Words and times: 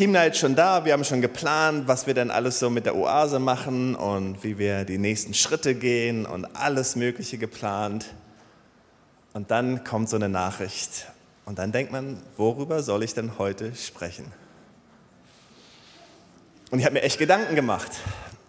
Team 0.00 0.12
Night 0.12 0.36
schon 0.36 0.54
da, 0.54 0.84
wir 0.84 0.92
haben 0.92 1.02
schon 1.02 1.20
geplant, 1.20 1.88
was 1.88 2.06
wir 2.06 2.14
denn 2.14 2.30
alles 2.30 2.60
so 2.60 2.70
mit 2.70 2.86
der 2.86 2.94
Oase 2.94 3.40
machen 3.40 3.96
und 3.96 4.44
wie 4.44 4.56
wir 4.56 4.84
die 4.84 4.96
nächsten 4.96 5.34
Schritte 5.34 5.74
gehen 5.74 6.24
und 6.24 6.44
alles 6.54 6.94
Mögliche 6.94 7.36
geplant. 7.36 8.06
Und 9.32 9.50
dann 9.50 9.82
kommt 9.82 10.08
so 10.08 10.14
eine 10.14 10.28
Nachricht 10.28 11.08
und 11.46 11.58
dann 11.58 11.72
denkt 11.72 11.90
man, 11.90 12.22
worüber 12.36 12.84
soll 12.84 13.02
ich 13.02 13.14
denn 13.14 13.38
heute 13.38 13.74
sprechen? 13.74 14.30
Und 16.70 16.78
ich 16.78 16.84
habe 16.84 16.94
mir 16.94 17.02
echt 17.02 17.18
Gedanken 17.18 17.56
gemacht, 17.56 17.90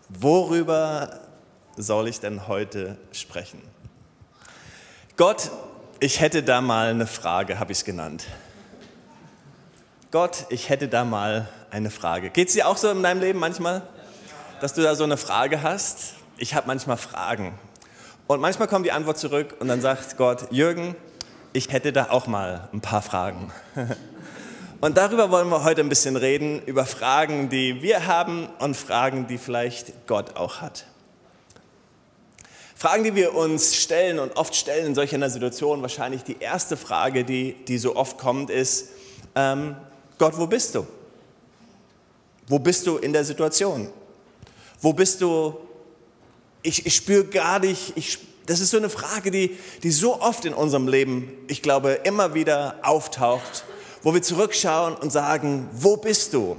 worüber 0.08 1.20
soll 1.78 2.10
ich 2.10 2.20
denn 2.20 2.48
heute 2.48 2.96
sprechen? 3.12 3.60
Gott, 5.18 5.50
ich 6.00 6.20
hätte 6.20 6.44
da 6.44 6.62
mal 6.62 6.90
eine 6.90 7.08
Frage, 7.08 7.60
habe 7.60 7.72
ich 7.72 7.80
es 7.80 7.86
genannt. 7.86 8.28
Gott, 10.12 10.48
ich 10.50 10.70
hätte 10.70 10.88
da 10.88 11.06
mal 11.06 11.48
eine 11.70 11.92
Frage. 11.92 12.32
Geht 12.32 12.48
es 12.48 12.56
dir 12.56 12.68
auch 12.68 12.78
so 12.78 12.90
in 12.90 13.04
deinem 13.04 13.22
Leben 13.22 13.38
manchmal, 13.38 13.84
dass 14.60 14.74
du 14.74 14.82
da 14.82 14.96
so 14.96 15.04
eine 15.04 15.18
Frage 15.18 15.62
hast? 15.62 16.16
Ich 16.40 16.56
habe 16.56 16.66
manchmal 16.66 16.98
Fragen. 16.98 17.54
Und 18.26 18.42
manchmal 18.42 18.68
kommt 18.68 18.88
die 18.88 18.92
Antwort 18.92 19.20
zurück 19.20 19.58
und 19.60 19.68
dann 19.68 19.82
sagt 19.82 20.18
Gott, 20.18 20.52
Jürgen, 20.52 20.96
ich 21.54 21.72
hätte 21.72 21.94
da 21.94 22.10
auch 22.10 22.26
mal 22.26 22.70
ein 22.74 22.82
paar 22.82 23.04
Fragen. 23.04 23.52
Und 24.82 24.96
darüber 24.96 25.30
wollen 25.30 25.50
wir 25.50 25.66
heute 25.66 25.82
ein 25.82 25.90
bisschen 25.90 26.16
reden, 26.16 26.64
über 26.64 26.86
Fragen, 26.86 27.50
die 27.50 27.82
wir 27.82 28.08
haben 28.08 28.48
und 28.60 28.78
Fragen, 28.78 29.28
die 29.28 29.38
vielleicht 29.38 30.08
Gott 30.08 30.38
auch 30.38 30.62
hat. 30.62 30.86
Fragen, 32.76 33.04
die 33.04 33.14
wir 33.14 33.36
uns 33.36 33.76
stellen 33.76 34.20
und 34.20 34.38
oft 34.38 34.56
stellen 34.56 34.86
in 34.86 34.96
solch 34.96 35.14
einer 35.14 35.30
Situation, 35.30 35.82
wahrscheinlich 35.82 36.24
die 36.24 36.40
erste 36.40 36.78
Frage, 36.78 37.26
die, 37.26 37.58
die 37.68 37.78
so 37.78 37.98
oft 37.98 38.18
kommt, 38.18 38.50
ist, 38.50 38.88
ähm, 39.36 39.76
Gott, 40.20 40.38
wo 40.38 40.46
bist 40.46 40.76
du? 40.76 40.86
Wo 42.48 42.60
bist 42.60 42.86
du 42.86 42.98
in 42.98 43.14
der 43.14 43.24
Situation? 43.24 43.90
Wo 44.82 44.92
bist 44.92 45.22
du? 45.22 45.58
Ich, 46.62 46.86
ich 46.86 46.94
spüre 46.94 47.24
gar 47.24 47.60
nicht, 47.60 47.94
ich, 47.96 48.20
das 48.46 48.60
ist 48.60 48.72
so 48.72 48.78
eine 48.78 48.90
Frage, 48.90 49.32
die, 49.32 49.58
die 49.82 49.92
so 49.92 50.20
oft 50.22 50.44
in 50.44 50.54
unserem 50.54 50.90
Leben, 50.90 51.32
ich 51.48 51.62
glaube, 51.62 52.02
immer 52.04 52.34
wieder 52.34 52.76
auftaucht, 52.82 53.64
wo 54.04 54.14
wir 54.14 54.22
zurückschauen 54.22 54.96
und 54.96 55.10
sagen, 55.10 55.70
wo 55.72 55.96
bist 55.96 56.34
du? 56.34 56.58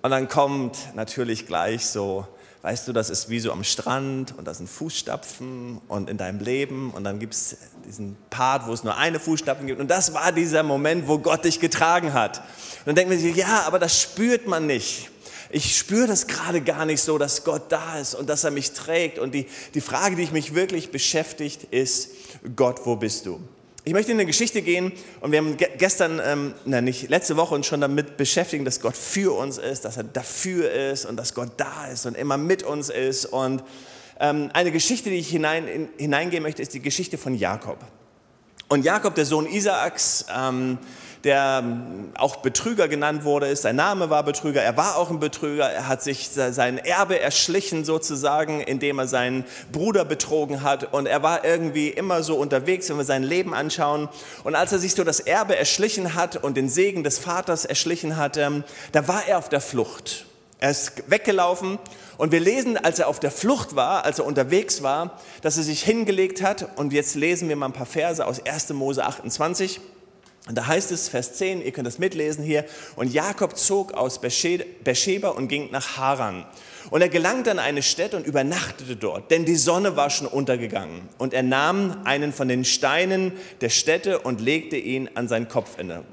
Und 0.00 0.10
dann 0.10 0.28
kommt 0.28 0.78
natürlich 0.94 1.46
gleich 1.46 1.86
so 1.86 2.26
weißt 2.62 2.88
du, 2.88 2.92
das 2.92 3.10
ist 3.10 3.28
wie 3.28 3.40
so 3.40 3.52
am 3.52 3.64
Strand 3.64 4.36
und 4.38 4.46
da 4.46 4.54
sind 4.54 4.70
Fußstapfen 4.70 5.80
und 5.88 6.08
in 6.08 6.16
deinem 6.16 6.40
Leben 6.40 6.92
und 6.92 7.04
dann 7.04 7.18
gibt 7.18 7.34
es 7.34 7.56
diesen 7.84 8.16
Part, 8.30 8.66
wo 8.66 8.72
es 8.72 8.84
nur 8.84 8.96
eine 8.96 9.18
Fußstapfen 9.20 9.66
gibt 9.66 9.80
und 9.80 9.88
das 9.88 10.14
war 10.14 10.32
dieser 10.32 10.62
Moment, 10.62 11.08
wo 11.08 11.18
Gott 11.18 11.44
dich 11.44 11.60
getragen 11.60 12.12
hat. 12.12 12.38
Und 12.38 12.86
dann 12.86 12.94
denkt 12.94 13.10
man 13.10 13.18
sich, 13.18 13.36
ja, 13.36 13.64
aber 13.66 13.78
das 13.78 14.00
spürt 14.00 14.46
man 14.46 14.66
nicht. 14.66 15.10
Ich 15.50 15.76
spüre 15.76 16.06
das 16.06 16.28
gerade 16.28 16.62
gar 16.62 16.86
nicht 16.86 17.02
so, 17.02 17.18
dass 17.18 17.44
Gott 17.44 17.70
da 17.70 17.98
ist 17.98 18.14
und 18.14 18.28
dass 18.30 18.42
er 18.42 18.50
mich 18.50 18.72
trägt. 18.72 19.18
Und 19.18 19.34
die, 19.34 19.46
die 19.74 19.82
Frage, 19.82 20.16
die 20.16 20.26
mich 20.32 20.54
wirklich 20.54 20.90
beschäftigt, 20.90 21.64
ist, 21.64 22.10
Gott, 22.56 22.80
wo 22.86 22.96
bist 22.96 23.26
du? 23.26 23.38
Ich 23.84 23.94
möchte 23.94 24.12
in 24.12 24.18
eine 24.18 24.26
Geschichte 24.26 24.62
gehen 24.62 24.92
und 25.20 25.32
wir 25.32 25.40
haben 25.40 25.56
gestern, 25.56 26.20
ähm, 26.24 26.54
na 26.64 26.80
nicht 26.80 27.08
letzte 27.08 27.36
Woche 27.36 27.56
uns 27.56 27.66
schon 27.66 27.80
damit 27.80 28.16
beschäftigt, 28.16 28.64
dass 28.64 28.80
Gott 28.80 28.96
für 28.96 29.36
uns 29.36 29.58
ist, 29.58 29.84
dass 29.84 29.96
er 29.96 30.04
dafür 30.04 30.70
ist 30.70 31.04
und 31.04 31.16
dass 31.16 31.34
Gott 31.34 31.50
da 31.56 31.86
ist 31.88 32.06
und 32.06 32.16
immer 32.16 32.36
mit 32.36 32.62
uns 32.62 32.90
ist. 32.90 33.26
Und 33.26 33.64
ähm, 34.20 34.50
eine 34.52 34.70
Geschichte, 34.70 35.10
die 35.10 35.16
ich 35.16 35.30
hinein, 35.30 35.66
in, 35.66 35.88
hineingehen 35.98 36.44
möchte, 36.44 36.62
ist 36.62 36.74
die 36.74 36.80
Geschichte 36.80 37.18
von 37.18 37.34
Jakob. 37.34 37.78
Und 38.68 38.84
Jakob, 38.84 39.16
der 39.16 39.26
Sohn 39.26 39.46
Isaaks, 39.46 40.26
ähm, 40.32 40.78
der 41.24 41.60
ähm, 41.62 42.12
auch 42.16 42.36
Betrüger 42.36 42.88
genannt 42.88 43.24
wurde, 43.24 43.46
ist. 43.46 43.62
Sein 43.62 43.76
Name 43.76 44.10
war 44.10 44.22
Betrüger, 44.24 44.62
er 44.62 44.76
war 44.76 44.96
auch 44.96 45.10
ein 45.10 45.20
Betrüger, 45.20 45.70
er 45.70 45.88
hat 45.88 46.02
sich 46.02 46.28
sein 46.30 46.78
Erbe 46.78 47.20
erschlichen 47.20 47.84
sozusagen, 47.84 48.60
indem 48.60 48.98
er 48.98 49.06
seinen 49.06 49.44
Bruder 49.70 50.04
betrogen 50.04 50.62
hat 50.62 50.92
und 50.92 51.06
er 51.06 51.22
war 51.22 51.44
irgendwie 51.44 51.88
immer 51.88 52.22
so 52.22 52.36
unterwegs, 52.36 52.88
wenn 52.88 52.96
wir 52.96 53.04
sein 53.04 53.22
Leben 53.22 53.54
anschauen. 53.54 54.08
Und 54.44 54.54
als 54.54 54.72
er 54.72 54.78
sich 54.78 54.94
so 54.94 55.04
das 55.04 55.20
Erbe 55.20 55.56
erschlichen 55.56 56.14
hat 56.14 56.36
und 56.36 56.56
den 56.56 56.68
Segen 56.68 57.04
des 57.04 57.18
Vaters 57.18 57.64
erschlichen 57.64 58.16
hat, 58.16 58.36
ähm, 58.36 58.64
da 58.92 59.06
war 59.08 59.26
er 59.26 59.38
auf 59.38 59.48
der 59.48 59.60
Flucht. 59.60 60.26
Er 60.58 60.70
ist 60.70 61.10
weggelaufen 61.10 61.80
und 62.18 62.30
wir 62.30 62.38
lesen, 62.38 62.76
als 62.76 63.00
er 63.00 63.08
auf 63.08 63.18
der 63.18 63.32
Flucht 63.32 63.74
war, 63.74 64.04
als 64.04 64.20
er 64.20 64.26
unterwegs 64.26 64.84
war, 64.84 65.18
dass 65.40 65.56
er 65.56 65.64
sich 65.64 65.82
hingelegt 65.82 66.40
hat. 66.40 66.78
Und 66.78 66.92
jetzt 66.92 67.16
lesen 67.16 67.48
wir 67.48 67.56
mal 67.56 67.66
ein 67.66 67.72
paar 67.72 67.84
Verse 67.84 68.24
aus 68.24 68.46
1. 68.46 68.70
Mose 68.70 69.04
28. 69.04 69.80
Und 70.52 70.56
da 70.56 70.66
heißt 70.66 70.92
es, 70.92 71.08
Vers 71.08 71.32
10, 71.32 71.64
ihr 71.64 71.72
könnt 71.72 71.86
das 71.86 71.98
mitlesen 71.98 72.44
hier, 72.44 72.66
und 72.96 73.10
Jakob 73.10 73.56
zog 73.56 73.94
aus 73.94 74.20
Beersheba 74.20 75.28
und 75.30 75.48
ging 75.48 75.70
nach 75.70 75.96
Haran. 75.96 76.44
Und 76.90 77.00
er 77.00 77.08
gelangte 77.08 77.50
an 77.50 77.58
eine 77.58 77.82
Stätte 77.82 78.18
und 78.18 78.26
übernachtete 78.26 78.96
dort, 78.96 79.30
denn 79.30 79.46
die 79.46 79.56
Sonne 79.56 79.96
war 79.96 80.10
schon 80.10 80.26
untergegangen. 80.26 81.08
Und 81.16 81.32
er 81.32 81.42
nahm 81.42 82.02
einen 82.04 82.34
von 82.34 82.48
den 82.48 82.66
Steinen 82.66 83.32
der 83.62 83.70
Stätte 83.70 84.18
und 84.18 84.42
legte 84.42 84.76
ihn 84.76 85.08
an 85.14 85.26
sein 85.26 85.48
Kopfende. 85.48 86.04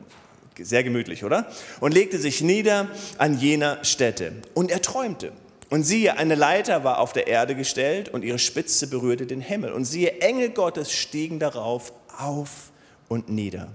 Sehr 0.58 0.86
gemütlich, 0.86 1.26
oder? 1.26 1.46
Und 1.82 1.94
legte 1.94 2.18
sich 2.18 2.40
nieder 2.40 2.88
an 3.18 3.38
jener 3.38 3.84
Stätte. 3.84 4.32
Und 4.54 4.72
er 4.72 4.82
träumte. 4.82 5.34
Und 5.70 5.84
siehe, 5.84 6.18
eine 6.18 6.36
Leiter 6.36 6.86
war 6.86 7.00
auf 7.00 7.12
der 7.12 7.28
Erde 7.28 7.56
gestellt 7.56 8.08
und 8.08 8.24
ihre 8.24 8.40
Spitze 8.40 8.88
berührte 8.88 9.26
den 9.26 9.42
Himmel. 9.42 9.74
Und 9.74 9.84
siehe, 9.84 10.22
Engel 10.22 10.52
Gottes 10.52 10.94
stiegen 10.94 11.40
darauf 11.40 11.92
auf 12.18 12.72
und 13.10 13.28
nieder. 13.28 13.68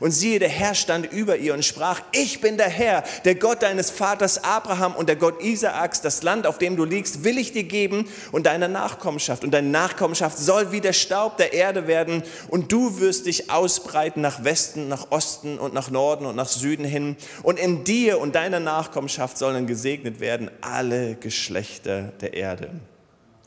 Und 0.00 0.12
siehe, 0.12 0.38
der 0.38 0.48
Herr 0.48 0.74
stand 0.74 1.12
über 1.12 1.36
ihr 1.36 1.54
und 1.54 1.64
sprach, 1.64 2.00
ich 2.12 2.40
bin 2.40 2.56
der 2.56 2.68
Herr, 2.68 3.02
der 3.24 3.34
Gott 3.34 3.62
deines 3.62 3.90
Vaters 3.90 4.44
Abraham 4.44 4.94
und 4.94 5.08
der 5.08 5.16
Gott 5.16 5.42
Isaaks, 5.42 6.00
das 6.00 6.22
Land, 6.22 6.46
auf 6.46 6.58
dem 6.58 6.76
du 6.76 6.84
liegst, 6.84 7.24
will 7.24 7.38
ich 7.38 7.52
dir 7.52 7.64
geben 7.64 8.08
und 8.30 8.46
deiner 8.46 8.68
Nachkommenschaft. 8.68 9.44
Und 9.44 9.52
deine 9.52 9.68
Nachkommenschaft 9.68 10.38
soll 10.38 10.72
wie 10.72 10.80
der 10.80 10.92
Staub 10.92 11.36
der 11.36 11.52
Erde 11.52 11.86
werden 11.86 12.22
und 12.48 12.70
du 12.72 13.00
wirst 13.00 13.26
dich 13.26 13.50
ausbreiten 13.50 14.20
nach 14.20 14.44
Westen, 14.44 14.88
nach 14.88 15.10
Osten 15.10 15.58
und 15.58 15.74
nach 15.74 15.90
Norden 15.90 16.26
und 16.26 16.36
nach 16.36 16.48
Süden 16.48 16.84
hin. 16.84 17.16
Und 17.42 17.58
in 17.58 17.84
dir 17.84 18.20
und 18.20 18.34
deiner 18.34 18.60
Nachkommenschaft 18.60 19.36
sollen 19.36 19.66
gesegnet 19.66 20.20
werden 20.20 20.50
alle 20.60 21.16
Geschlechter 21.16 22.12
der 22.20 22.34
Erde. 22.34 22.70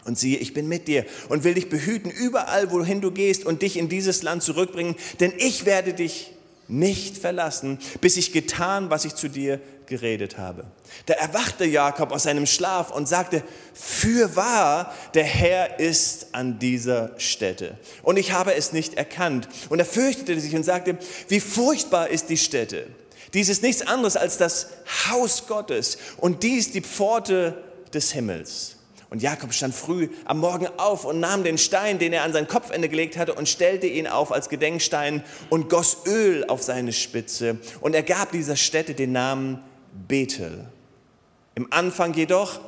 Und 0.06 0.18
siehe, 0.18 0.38
ich 0.38 0.54
bin 0.54 0.68
mit 0.68 0.88
dir 0.88 1.06
und 1.30 1.44
will 1.44 1.56
dich 1.56 1.70
behüten 1.70 2.12
überall, 2.12 2.72
wohin 2.72 3.02
du 3.02 3.12
gehst 3.12 3.46
und 3.46 3.62
dich 3.62 3.76
in 3.76 3.90
dieses 3.90 4.22
Land 4.24 4.44
zurückbringen, 4.44 4.96
denn 5.20 5.34
ich 5.38 5.66
werde 5.66 5.94
dich 5.94 6.32
nicht 6.68 7.18
verlassen, 7.18 7.80
bis 8.02 8.18
ich 8.18 8.32
getan, 8.32 8.90
was 8.90 9.06
ich 9.06 9.16
zu 9.16 9.28
dir 9.28 9.60
geredet 9.86 10.38
habe. 10.38 10.66
Da 11.06 11.14
erwachte 11.14 11.66
Jakob 11.66 12.12
aus 12.12 12.24
seinem 12.24 12.46
Schlaf 12.46 12.92
und 12.92 13.08
sagte, 13.08 13.44
fürwahr, 13.74 14.94
der 15.14 15.24
Herr 15.24 15.80
ist 15.80 16.28
an 16.32 16.58
dieser 16.58 17.12
Stätte. 17.20 17.78
Und 18.02 18.18
ich 18.18 18.32
habe 18.32 18.56
es 18.56 18.74
nicht 18.74 18.96
erkannt. 18.96 19.48
Und 19.70 19.80
er 19.80 19.86
fürchtete 19.86 20.40
sich 20.40 20.56
und 20.56 20.64
sagte, 20.64 20.98
wie 21.28 21.40
furchtbar 21.40 22.10
ist 22.10 22.30
die 22.30 22.38
Stätte. 22.38 22.88
Dies 23.34 23.50
ist 23.50 23.62
nichts 23.62 23.82
anderes 23.86 24.16
als 24.16 24.38
das 24.38 24.68
Haus 25.10 25.48
Gottes 25.48 25.98
und 26.18 26.44
dies 26.44 26.72
die 26.72 26.82
Pforte 26.82 27.62
des 27.94 28.12
Himmels. 28.12 28.75
Und 29.10 29.22
Jakob 29.22 29.54
stand 29.54 29.76
früh 29.76 30.10
am 30.26 30.40
Morgen 30.40 30.68
auf 30.78 31.06
und 31.06 31.20
nahm 31.20 31.44
den 31.44 31.58
Stein, 31.58 32.00
den 32.00 32.12
er 32.12 32.24
an 32.24 32.34
sein 32.34 32.48
Kopfende 32.48 32.90
gelegt 32.90 33.18
hatte, 33.18 33.34
und 33.34 33.48
stellte 33.48 33.88
ihn 33.88 34.08
auf 34.08 34.32
als 34.32 34.50
Gedenkstein 34.50 35.24
und 35.50 35.70
goss 35.70 36.06
Öl 36.06 36.46
auf 36.48 36.64
seine 36.64 36.92
Spitze. 36.92 37.60
Und 37.82 37.96
er 37.96 38.04
gab 38.04 38.32
dieser 38.32 38.56
Stätte 38.56 38.94
den 38.94 39.12
Namen 39.12 39.64
Bethel. 40.08 40.66
Im 41.54 41.72
Anfang 41.72 42.14
jedoch 42.14 42.60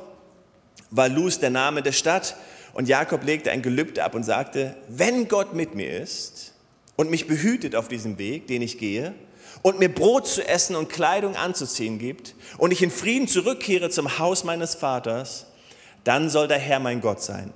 war 0.90 1.08
Luz 1.08 1.38
der 1.38 1.50
Name 1.50 1.82
der 1.82 1.92
Stadt. 1.92 2.36
Und 2.72 2.88
Jakob 2.88 3.24
legte 3.24 3.50
ein 3.50 3.62
Gelübde 3.62 4.04
ab 4.04 4.14
und 4.14 4.22
sagte, 4.22 4.76
wenn 4.88 5.28
Gott 5.28 5.54
mit 5.54 5.74
mir 5.74 6.00
ist 6.00 6.54
und 6.96 7.10
mich 7.10 7.26
behütet 7.26 7.74
auf 7.74 7.88
diesem 7.88 8.18
Weg, 8.18 8.46
den 8.46 8.62
ich 8.62 8.78
gehe, 8.78 9.14
und 9.62 9.80
mir 9.80 9.92
Brot 9.92 10.28
zu 10.28 10.46
essen 10.46 10.76
und 10.76 10.88
Kleidung 10.88 11.34
anzuziehen 11.34 11.98
gibt, 11.98 12.36
und 12.58 12.70
ich 12.70 12.82
in 12.82 12.92
Frieden 12.92 13.26
zurückkehre 13.26 13.90
zum 13.90 14.18
Haus 14.18 14.44
meines 14.44 14.76
Vaters, 14.76 15.46
dann 16.08 16.30
soll 16.30 16.48
der 16.48 16.58
Herr 16.58 16.80
mein 16.80 17.02
Gott 17.02 17.22
sein. 17.22 17.52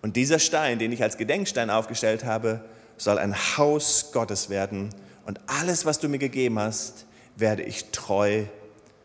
Und 0.00 0.16
dieser 0.16 0.38
Stein, 0.38 0.78
den 0.78 0.92
ich 0.92 1.02
als 1.02 1.18
Gedenkstein 1.18 1.68
aufgestellt 1.68 2.24
habe, 2.24 2.64
soll 2.96 3.18
ein 3.18 3.34
Haus 3.34 4.12
Gottes 4.12 4.48
werden. 4.48 4.88
Und 5.26 5.40
alles, 5.46 5.84
was 5.84 5.98
du 5.98 6.08
mir 6.08 6.18
gegeben 6.18 6.58
hast, 6.58 7.04
werde 7.36 7.62
ich 7.62 7.90
treu 7.90 8.44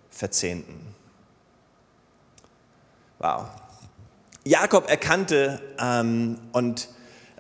verzehnten. 0.10 0.96
Wow. 3.20 3.48
Jakob 4.46 4.90
erkannte 4.90 5.62
ähm, 5.78 6.40
und 6.54 6.88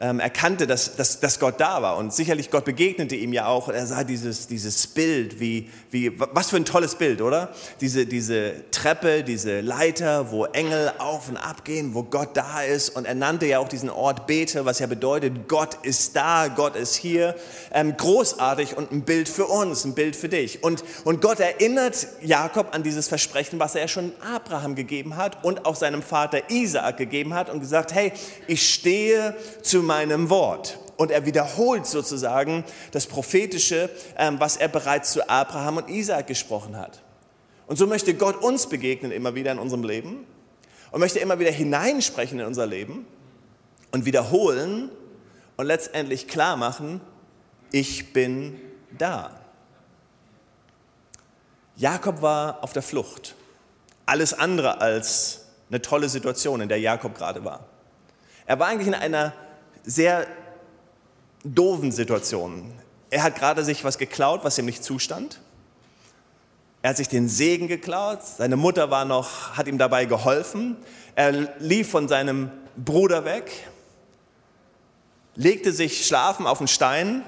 ähm, 0.01 0.19
erkannte, 0.19 0.65
dass, 0.65 0.95
dass, 0.95 1.19
dass 1.19 1.39
Gott 1.39 1.59
da 1.59 1.81
war. 1.83 1.98
Und 1.98 2.12
sicherlich 2.12 2.50
Gott 2.50 2.65
begegnete 2.65 3.15
ihm 3.15 3.33
ja 3.33 3.45
auch. 3.45 3.69
Er 3.69 3.86
sah 3.86 4.03
dieses, 4.03 4.48
dieses 4.48 4.88
Bild, 4.88 5.39
wie, 5.39 5.69
wie, 5.92 6.19
was 6.19 6.50
für 6.50 6.57
ein 6.57 6.65
tolles 6.65 6.95
Bild, 6.95 7.21
oder? 7.21 7.50
Diese, 7.81 8.07
diese 8.07 8.53
Treppe, 8.71 9.24
diese 9.24 9.62
Leiter, 9.62 10.31
wo 10.31 10.45
Engel 10.45 10.92
auf 10.98 11.30
und 11.30 11.38
ab 11.38 11.63
gehen, 11.65 11.94
wo 11.94 12.01
Gott 12.01 12.36
da 12.36 12.63
ist. 12.63 12.89
Und 12.89 13.06
er 13.06 13.13
nannte 13.13 13.45
ja 13.45 13.59
auch 13.59 13.68
diesen 13.68 13.92
Ort 13.92 14.25
Bete, 14.25 14.65
was 14.65 14.80
ja 14.80 14.88
bedeutet, 14.88 15.48
Gott 15.48 15.77
ist 15.83 16.15
da, 16.15 16.47
Gott 16.47 16.75
ist 16.75 16.95
hier. 16.95 17.36
Ähm, 17.71 17.95
großartig 17.95 18.75
und 18.75 18.92
ein 18.92 19.04
Bild 19.04 19.30
für 19.30 19.45
uns, 19.45 19.86
ein 19.86 19.94
Bild 19.94 20.15
für 20.15 20.30
dich. 20.30 20.63
Und, 20.63 20.83
und 21.04 21.21
Gott 21.21 21.39
erinnert 21.39 22.07
Jakob 22.24 22.74
an 22.74 22.81
dieses 22.81 23.07
Versprechen, 23.07 23.59
was 23.59 23.75
er 23.75 23.88
schon 23.88 24.13
Abraham 24.21 24.74
gegeben 24.74 25.15
hat 25.15 25.44
und 25.44 25.68
auch 25.68 25.75
seinem 25.75 26.01
Vater 26.01 26.50
Isaak 26.50 26.97
gegeben 26.97 27.36
hat 27.36 27.51
und 27.51 27.59
gesagt, 27.59 27.94
hey, 27.94 28.12
ich 28.47 28.74
stehe 28.74 29.36
zu 29.62 29.90
meinem 29.91 30.29
Wort. 30.29 30.79
Und 30.95 31.11
er 31.11 31.25
wiederholt 31.25 31.85
sozusagen 31.85 32.63
das 32.91 33.07
Prophetische, 33.07 33.89
ähm, 34.17 34.39
was 34.39 34.55
er 34.55 34.69
bereits 34.69 35.11
zu 35.11 35.29
Abraham 35.29 35.77
und 35.77 35.89
Isaak 35.89 36.27
gesprochen 36.27 36.77
hat. 36.77 37.01
Und 37.67 37.75
so 37.75 37.88
möchte 37.88 38.13
Gott 38.13 38.41
uns 38.41 38.69
begegnen 38.69 39.11
immer 39.11 39.35
wieder 39.35 39.51
in 39.51 39.59
unserem 39.59 39.83
Leben 39.83 40.25
und 40.91 41.01
möchte 41.01 41.19
immer 41.19 41.39
wieder 41.39 41.51
hineinsprechen 41.51 42.39
in 42.39 42.45
unser 42.45 42.65
Leben 42.65 43.05
und 43.91 44.05
wiederholen 44.05 44.89
und 45.57 45.65
letztendlich 45.65 46.29
klar 46.29 46.55
machen, 46.55 47.01
ich 47.73 48.13
bin 48.13 48.61
da. 48.97 49.31
Jakob 51.75 52.21
war 52.21 52.63
auf 52.63 52.71
der 52.71 52.81
Flucht. 52.81 53.35
Alles 54.05 54.33
andere 54.33 54.79
als 54.79 55.47
eine 55.69 55.81
tolle 55.81 56.07
Situation, 56.07 56.61
in 56.61 56.69
der 56.69 56.79
Jakob 56.79 57.15
gerade 57.15 57.44
war. 57.44 57.65
Er 58.45 58.59
war 58.59 58.67
eigentlich 58.67 58.87
in 58.87 58.94
einer 58.94 59.33
sehr 59.83 60.28
doofen 61.44 61.92
Situation. 61.92 62.72
Er 63.10 63.24
hat 63.24 63.36
gerade 63.36 63.63
sich 63.63 63.83
was 63.83 63.98
geklaut, 63.98 64.44
was 64.44 64.57
ihm 64.57 64.66
nicht 64.66 64.83
zustand. 64.83 65.39
Er 66.81 66.92
hat 66.92 66.98
sich 66.98 67.10
den 67.10 67.30
Segen 67.30 67.68
geklaut. 67.68 68.24
Seine 68.24 68.57
Mutter 68.57 68.89
war 68.89 69.06
noch, 69.06 69.57
hat 69.57 69.68
ihm 69.68 69.78
dabei 69.78 70.06
geholfen. 70.06 70.78
Er 71.16 71.31
lief 71.60 71.89
von 71.92 72.07
seinem 72.07 72.51
Bruder 72.78 73.25
weg, 73.25 73.51
legte 75.36 75.72
sich 75.72 76.07
schlafen 76.07 76.48
auf 76.48 76.60
den 76.60 76.68
Stein 76.68 77.24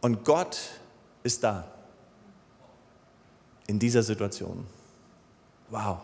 und 0.00 0.24
Gott 0.24 0.58
ist 1.22 1.42
da 1.42 1.64
in 3.66 3.78
dieser 3.78 4.02
Situation. 4.02 4.66
Wow. 5.70 5.98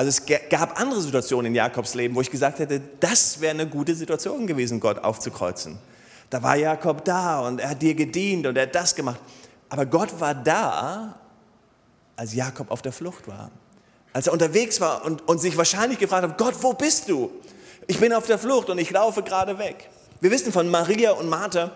Also 0.00 0.08
es 0.08 0.22
gab 0.48 0.80
andere 0.80 0.98
Situationen 0.98 1.48
in 1.48 1.54
Jakobs 1.56 1.92
Leben, 1.92 2.14
wo 2.14 2.22
ich 2.22 2.30
gesagt 2.30 2.58
hätte, 2.58 2.80
das 3.00 3.38
wäre 3.38 3.50
eine 3.50 3.66
gute 3.66 3.94
Situation 3.94 4.46
gewesen, 4.46 4.80
Gott 4.80 4.98
aufzukreuzen. 5.04 5.78
Da 6.30 6.42
war 6.42 6.56
Jakob 6.56 7.04
da 7.04 7.40
und 7.46 7.60
er 7.60 7.68
hat 7.68 7.82
dir 7.82 7.94
gedient 7.94 8.46
und 8.46 8.56
er 8.56 8.62
hat 8.62 8.74
das 8.74 8.94
gemacht. 8.94 9.20
Aber 9.68 9.84
Gott 9.84 10.18
war 10.18 10.34
da, 10.34 11.20
als 12.16 12.32
Jakob 12.32 12.70
auf 12.70 12.80
der 12.80 12.92
Flucht 12.92 13.28
war. 13.28 13.50
Als 14.14 14.26
er 14.26 14.32
unterwegs 14.32 14.80
war 14.80 15.04
und, 15.04 15.28
und 15.28 15.38
sich 15.38 15.58
wahrscheinlich 15.58 15.98
gefragt 15.98 16.22
hat, 16.22 16.38
Gott, 16.38 16.54
wo 16.62 16.72
bist 16.72 17.10
du? 17.10 17.30
Ich 17.86 18.00
bin 18.00 18.14
auf 18.14 18.24
der 18.24 18.38
Flucht 18.38 18.70
und 18.70 18.78
ich 18.78 18.90
laufe 18.90 19.22
gerade 19.22 19.58
weg. 19.58 19.90
Wir 20.22 20.30
wissen 20.30 20.50
von 20.50 20.70
Maria 20.70 21.10
und 21.10 21.28
Martha, 21.28 21.72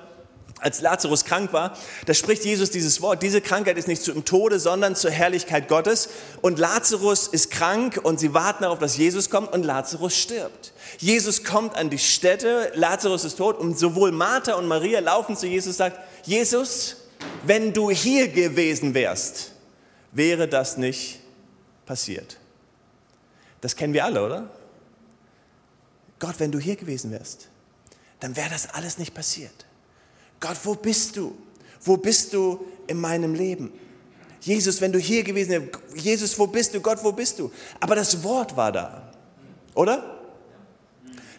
als 0.65 0.81
Lazarus 0.81 1.25
krank 1.25 1.53
war, 1.53 1.77
da 2.07 2.15
spricht 2.15 2.45
Jesus 2.45 2.71
dieses 2.71 3.03
Wort. 3.03 3.23
Diese 3.23 3.41
Krankheit 3.41 3.77
ist 3.77 3.87
nicht 3.87 4.03
zum 4.03 4.25
Tode, 4.25 4.59
sondern 4.59 4.97
zur 4.97 5.11
Herrlichkeit 5.11 5.69
Gottes. 5.69 6.09
Und 6.41 6.59
Lazarus 6.59 7.27
ist 7.27 7.51
krank 7.51 8.01
und 8.03 8.19
sie 8.19 8.33
warten 8.33 8.63
darauf, 8.63 8.79
dass 8.79 8.97
Jesus 8.97 9.29
kommt 9.29 9.53
und 9.53 9.63
Lazarus 9.63 10.17
stirbt. 10.17 10.73
Jesus 10.99 11.45
kommt 11.45 11.77
an 11.77 11.91
die 11.91 11.99
Stätte, 11.99 12.73
Lazarus 12.75 13.25
ist 13.25 13.37
tot 13.37 13.59
und 13.59 13.79
sowohl 13.79 14.11
Martha 14.11 14.55
und 14.55 14.67
Maria 14.67 15.01
laufen 15.01 15.37
zu 15.37 15.47
Jesus 15.47 15.69
und 15.69 15.77
sagen, 15.77 15.97
Jesus, 16.25 16.97
wenn 17.45 17.73
du 17.73 17.91
hier 17.91 18.29
gewesen 18.29 18.95
wärst, 18.95 19.53
wäre 20.13 20.49
das 20.49 20.79
nicht 20.79 21.21
passiert. 21.85 22.39
Das 23.61 23.77
kennen 23.77 23.93
wir 23.93 24.05
alle, 24.05 24.25
oder? 24.25 24.51
Gott, 26.19 26.37
wenn 26.39 26.53
du 26.53 26.59
hier 26.59 26.77
gewesen 26.77 27.11
wärst, 27.11 27.49
dann 28.21 28.37
wäre 28.37 28.49
das 28.49 28.73
alles 28.73 28.97
nicht 28.97 29.15
passiert. 29.15 29.67
Gott, 30.41 30.57
wo 30.65 30.75
bist 30.75 31.17
du? 31.17 31.35
Wo 31.83 31.97
bist 31.97 32.33
du 32.33 32.65
in 32.87 33.01
meinem 33.01 33.35
Leben? 33.35 33.73
Jesus, 34.41 34.81
wenn 34.81 34.93
du 34.93 34.99
hier 34.99 35.25
gewesen 35.25 35.51
wärst, 35.51 36.05
Jesus, 36.05 36.39
wo 36.39 36.47
bist 36.47 36.75
du? 36.75 36.81
Gott, 36.81 36.99
wo 37.03 37.13
bist 37.13 37.39
du? 37.39 37.51
Aber 37.81 37.95
das 37.95 38.23
Wort 38.23 38.57
war 38.57 38.73
da, 38.73 39.13
oder? 39.75 40.21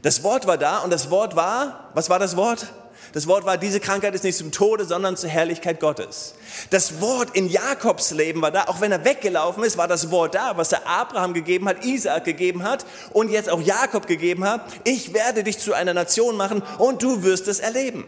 Das 0.01 0.23
Wort 0.23 0.47
war 0.47 0.57
da 0.57 0.79
und 0.79 0.91
das 0.91 1.09
Wort 1.09 1.35
war, 1.35 1.89
was 1.93 2.09
war 2.09 2.19
das 2.19 2.35
Wort? 2.35 2.67
Das 3.13 3.27
Wort 3.27 3.45
war, 3.45 3.57
diese 3.57 3.79
Krankheit 3.79 4.13
ist 4.13 4.23
nicht 4.23 4.37
zum 4.37 4.51
Tode, 4.51 4.85
sondern 4.85 5.15
zur 5.15 5.29
Herrlichkeit 5.29 5.79
Gottes. 5.79 6.35
Das 6.69 6.99
Wort 6.99 7.35
in 7.35 7.47
Jakobs 7.47 8.11
Leben 8.11 8.41
war 8.41 8.51
da, 8.51 8.63
auch 8.65 8.81
wenn 8.81 8.91
er 8.91 9.05
weggelaufen 9.05 9.63
ist, 9.63 9.77
war 9.77 9.87
das 9.87 10.11
Wort 10.11 10.35
da, 10.35 10.57
was 10.57 10.71
er 10.71 10.85
Abraham 10.87 11.33
gegeben 11.33 11.67
hat, 11.67 11.85
Isaak 11.85 12.25
gegeben 12.25 12.63
hat 12.63 12.85
und 13.13 13.29
jetzt 13.29 13.49
auch 13.49 13.61
Jakob 13.61 14.05
gegeben 14.05 14.43
hat. 14.43 14.61
Ich 14.83 15.13
werde 15.13 15.43
dich 15.43 15.59
zu 15.59 15.73
einer 15.73 15.93
Nation 15.93 16.35
machen 16.35 16.61
und 16.77 17.03
du 17.03 17.23
wirst 17.23 17.47
es 17.47 17.59
erleben. 17.59 18.03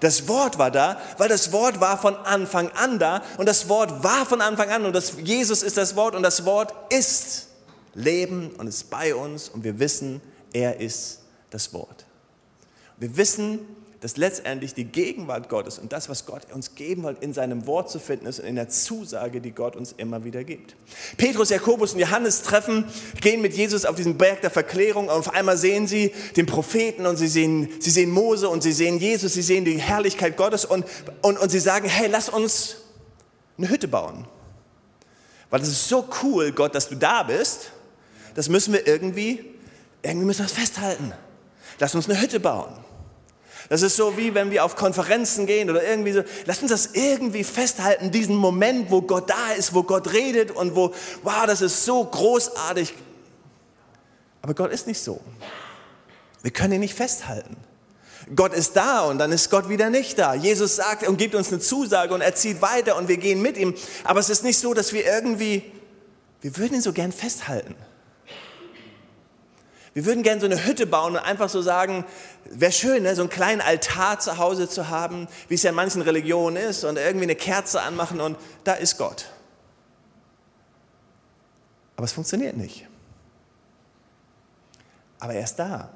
Das 0.00 0.28
Wort 0.28 0.58
war 0.58 0.70
da, 0.70 1.00
weil 1.16 1.28
das 1.28 1.52
Wort 1.52 1.80
war 1.80 1.98
von 1.98 2.16
Anfang 2.16 2.70
an 2.70 2.98
da 2.98 3.22
und 3.36 3.46
das 3.46 3.68
Wort 3.68 4.02
war 4.02 4.26
von 4.26 4.40
Anfang 4.40 4.70
an 4.70 4.84
und 4.84 4.94
das, 4.94 5.14
Jesus 5.22 5.62
ist 5.62 5.76
das 5.76 5.96
Wort 5.96 6.14
und 6.14 6.22
das 6.22 6.44
Wort 6.44 6.72
ist 6.92 7.48
Leben 7.94 8.50
und 8.58 8.68
ist 8.68 8.90
bei 8.90 9.14
uns 9.14 9.48
und 9.48 9.64
wir 9.64 9.78
wissen, 9.78 10.20
er 10.52 10.80
ist 10.80 11.20
das 11.50 11.72
Wort. 11.72 12.04
Wir 12.98 13.16
wissen, 13.16 13.60
dass 14.00 14.16
letztendlich 14.16 14.74
die 14.74 14.84
Gegenwart 14.84 15.48
Gottes 15.48 15.78
und 15.78 15.92
das, 15.92 16.08
was 16.08 16.24
Gott 16.24 16.42
uns 16.52 16.76
geben 16.76 17.02
will, 17.02 17.16
in 17.20 17.32
seinem 17.32 17.66
Wort 17.66 17.90
zu 17.90 17.98
finden 17.98 18.26
ist 18.26 18.38
und 18.38 18.46
in 18.46 18.54
der 18.54 18.68
Zusage, 18.68 19.40
die 19.40 19.50
Gott 19.50 19.74
uns 19.74 19.92
immer 19.96 20.22
wieder 20.22 20.44
gibt. 20.44 20.76
Petrus, 21.16 21.50
Jakobus 21.50 21.94
und 21.94 22.00
Johannes 22.00 22.42
treffen, 22.42 22.84
gehen 23.20 23.40
mit 23.40 23.54
Jesus 23.54 23.84
auf 23.84 23.96
diesen 23.96 24.16
Berg 24.16 24.40
der 24.42 24.50
Verklärung 24.50 25.04
und 25.04 25.10
auf 25.10 25.34
einmal 25.34 25.56
sehen 25.56 25.88
sie 25.88 26.12
den 26.36 26.46
Propheten 26.46 27.06
und 27.06 27.16
sie 27.16 27.26
sehen, 27.26 27.68
sie 27.80 27.90
sehen 27.90 28.10
Mose 28.10 28.48
und 28.48 28.62
sie 28.62 28.72
sehen 28.72 28.98
Jesus, 28.98 29.34
sie 29.34 29.42
sehen 29.42 29.64
die 29.64 29.80
Herrlichkeit 29.80 30.36
Gottes 30.36 30.64
und, 30.64 30.84
und, 31.22 31.38
und 31.38 31.50
sie 31.50 31.60
sagen, 31.60 31.88
hey, 31.88 32.08
lass 32.08 32.28
uns 32.28 32.76
eine 33.56 33.68
Hütte 33.68 33.88
bauen. 33.88 34.28
Weil 35.50 35.60
es 35.60 35.68
ist 35.68 35.88
so 35.88 36.08
cool, 36.22 36.52
Gott, 36.52 36.74
dass 36.74 36.88
du 36.88 36.94
da 36.94 37.24
bist, 37.24 37.72
das 38.36 38.48
müssen 38.48 38.72
wir 38.72 38.86
irgendwie, 38.86 39.44
irgendwie 40.02 40.26
müssen 40.26 40.40
wir 40.40 40.46
das 40.46 40.52
festhalten. 40.52 41.12
Lass 41.80 41.96
uns 41.96 42.08
eine 42.08 42.20
Hütte 42.20 42.38
bauen. 42.38 42.72
Das 43.68 43.82
ist 43.82 43.96
so 43.96 44.16
wie 44.16 44.34
wenn 44.34 44.50
wir 44.50 44.64
auf 44.64 44.76
Konferenzen 44.76 45.46
gehen 45.46 45.68
oder 45.68 45.84
irgendwie 45.84 46.12
so. 46.12 46.22
Lass 46.46 46.62
uns 46.62 46.70
das 46.70 46.86
irgendwie 46.94 47.44
festhalten, 47.44 48.10
diesen 48.10 48.34
Moment, 48.34 48.90
wo 48.90 49.02
Gott 49.02 49.28
da 49.28 49.52
ist, 49.52 49.74
wo 49.74 49.82
Gott 49.82 50.12
redet 50.12 50.50
und 50.50 50.74
wo, 50.74 50.94
wow, 51.22 51.44
das 51.46 51.60
ist 51.60 51.84
so 51.84 52.04
großartig. 52.04 52.94
Aber 54.40 54.54
Gott 54.54 54.72
ist 54.72 54.86
nicht 54.86 55.00
so. 55.00 55.20
Wir 56.42 56.50
können 56.50 56.74
ihn 56.74 56.80
nicht 56.80 56.94
festhalten. 56.94 57.56
Gott 58.34 58.52
ist 58.52 58.76
da 58.76 59.02
und 59.02 59.18
dann 59.18 59.32
ist 59.32 59.50
Gott 59.50 59.68
wieder 59.68 59.90
nicht 59.90 60.18
da. 60.18 60.34
Jesus 60.34 60.76
sagt 60.76 61.06
und 61.06 61.16
gibt 61.16 61.34
uns 61.34 61.48
eine 61.48 61.60
Zusage 61.60 62.14
und 62.14 62.20
er 62.20 62.34
zieht 62.34 62.62
weiter 62.62 62.96
und 62.96 63.08
wir 63.08 63.16
gehen 63.16 63.42
mit 63.42 63.56
ihm. 63.56 63.74
Aber 64.04 64.20
es 64.20 64.30
ist 64.30 64.44
nicht 64.44 64.58
so, 64.58 64.74
dass 64.74 64.92
wir 64.92 65.04
irgendwie, 65.04 65.62
wir 66.40 66.56
würden 66.56 66.74
ihn 66.74 66.82
so 66.82 66.92
gern 66.92 67.12
festhalten. 67.12 67.74
Wir 69.98 70.06
würden 70.06 70.22
gerne 70.22 70.40
so 70.40 70.46
eine 70.46 70.64
Hütte 70.64 70.86
bauen 70.86 71.14
und 71.14 71.18
einfach 71.18 71.48
so 71.48 71.60
sagen, 71.60 72.04
wäre 72.44 72.70
schön, 72.70 73.02
ne? 73.02 73.16
so 73.16 73.22
einen 73.22 73.30
kleinen 73.30 73.60
Altar 73.60 74.20
zu 74.20 74.38
Hause 74.38 74.68
zu 74.68 74.90
haben, 74.90 75.26
wie 75.48 75.54
es 75.54 75.64
ja 75.64 75.70
in 75.70 75.74
manchen 75.74 76.02
Religionen 76.02 76.56
ist, 76.56 76.84
und 76.84 76.98
irgendwie 76.98 77.24
eine 77.24 77.34
Kerze 77.34 77.82
anmachen 77.82 78.20
und 78.20 78.38
da 78.62 78.74
ist 78.74 78.96
Gott. 78.96 79.28
Aber 81.96 82.04
es 82.04 82.12
funktioniert 82.12 82.56
nicht. 82.56 82.86
Aber 85.18 85.34
er 85.34 85.42
ist 85.42 85.56
da. 85.56 85.90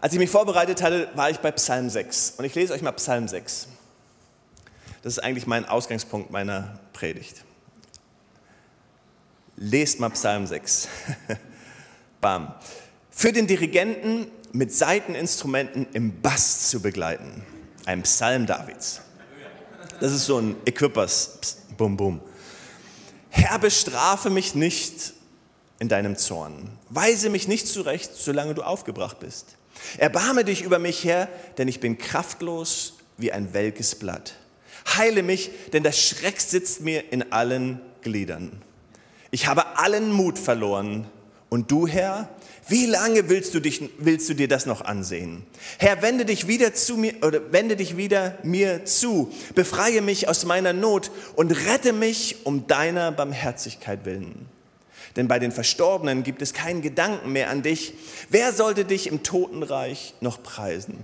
Als 0.00 0.12
ich 0.12 0.20
mich 0.20 0.30
vorbereitet 0.30 0.82
hatte, 0.82 1.08
war 1.16 1.30
ich 1.30 1.38
bei 1.38 1.50
Psalm 1.50 1.90
6. 1.90 2.34
Und 2.36 2.44
ich 2.44 2.54
lese 2.54 2.74
euch 2.74 2.82
mal 2.82 2.92
Psalm 2.92 3.26
6. 3.26 3.66
Das 5.02 5.14
ist 5.14 5.18
eigentlich 5.18 5.48
mein 5.48 5.64
Ausgangspunkt 5.64 6.30
meiner 6.30 6.78
Predigt. 6.92 7.44
Lest 9.56 9.98
mal 9.98 10.10
Psalm 10.10 10.46
6. 10.46 10.86
Bam. 12.20 12.54
Für 13.10 13.32
den 13.32 13.46
Dirigenten 13.46 14.26
mit 14.52 14.72
Saiteninstrumenten 14.72 15.86
im 15.92 16.20
Bass 16.20 16.70
zu 16.70 16.80
begleiten. 16.80 17.44
Ein 17.84 18.02
Psalm 18.02 18.46
Davids. 18.46 19.00
Das 20.00 20.12
ist 20.12 20.26
so 20.26 20.38
ein 20.38 20.56
Equippers. 20.64 21.58
Bum, 21.76 21.96
bum. 21.96 22.20
Herr, 23.30 23.58
bestrafe 23.58 24.30
mich 24.30 24.54
nicht 24.54 25.12
in 25.78 25.88
deinem 25.88 26.16
Zorn. 26.16 26.70
Weise 26.88 27.30
mich 27.30 27.48
nicht 27.48 27.68
zurecht, 27.68 28.10
solange 28.14 28.54
du 28.54 28.62
aufgebracht 28.62 29.18
bist. 29.20 29.56
Erbarme 29.98 30.44
dich 30.44 30.62
über 30.62 30.78
mich, 30.78 31.04
Herr, 31.04 31.28
denn 31.58 31.68
ich 31.68 31.80
bin 31.80 31.98
kraftlos 31.98 32.94
wie 33.18 33.32
ein 33.32 33.52
welkes 33.52 33.94
Blatt. 33.94 34.36
Heile 34.96 35.22
mich, 35.22 35.50
denn 35.72 35.82
der 35.82 35.92
Schreck 35.92 36.40
sitzt 36.40 36.80
mir 36.80 37.12
in 37.12 37.32
allen 37.32 37.80
Gliedern. 38.02 38.62
Ich 39.30 39.46
habe 39.46 39.78
allen 39.78 40.12
Mut 40.12 40.38
verloren 40.38 41.06
Und 41.48 41.70
du, 41.70 41.86
Herr, 41.86 42.28
wie 42.68 42.86
lange 42.86 43.28
willst 43.28 43.54
du, 43.54 43.60
dich, 43.60 43.88
willst 43.98 44.28
du 44.28 44.34
dir 44.34 44.48
das 44.48 44.66
noch 44.66 44.80
ansehen? 44.80 45.44
Herr, 45.78 46.02
wende 46.02 46.24
dich 46.24 46.48
wieder 46.48 46.74
zu 46.74 46.96
mir 46.96 47.14
oder 47.22 47.52
wende 47.52 47.76
dich 47.76 47.96
wieder 47.96 48.38
mir 48.42 48.84
zu. 48.84 49.32
Befreie 49.54 50.02
mich 50.02 50.28
aus 50.28 50.44
meiner 50.44 50.72
Not 50.72 51.12
und 51.36 51.52
rette 51.52 51.92
mich 51.92 52.44
um 52.44 52.66
deiner 52.66 53.12
Barmherzigkeit 53.12 54.04
willen. 54.04 54.46
Denn 55.14 55.28
bei 55.28 55.38
den 55.38 55.52
Verstorbenen 55.52 56.24
gibt 56.24 56.42
es 56.42 56.52
keinen 56.52 56.82
Gedanken 56.82 57.32
mehr 57.32 57.50
an 57.50 57.62
dich. 57.62 57.94
Wer 58.28 58.52
sollte 58.52 58.84
dich 58.84 59.06
im 59.06 59.22
Totenreich 59.22 60.14
noch 60.20 60.42
preisen? 60.42 60.98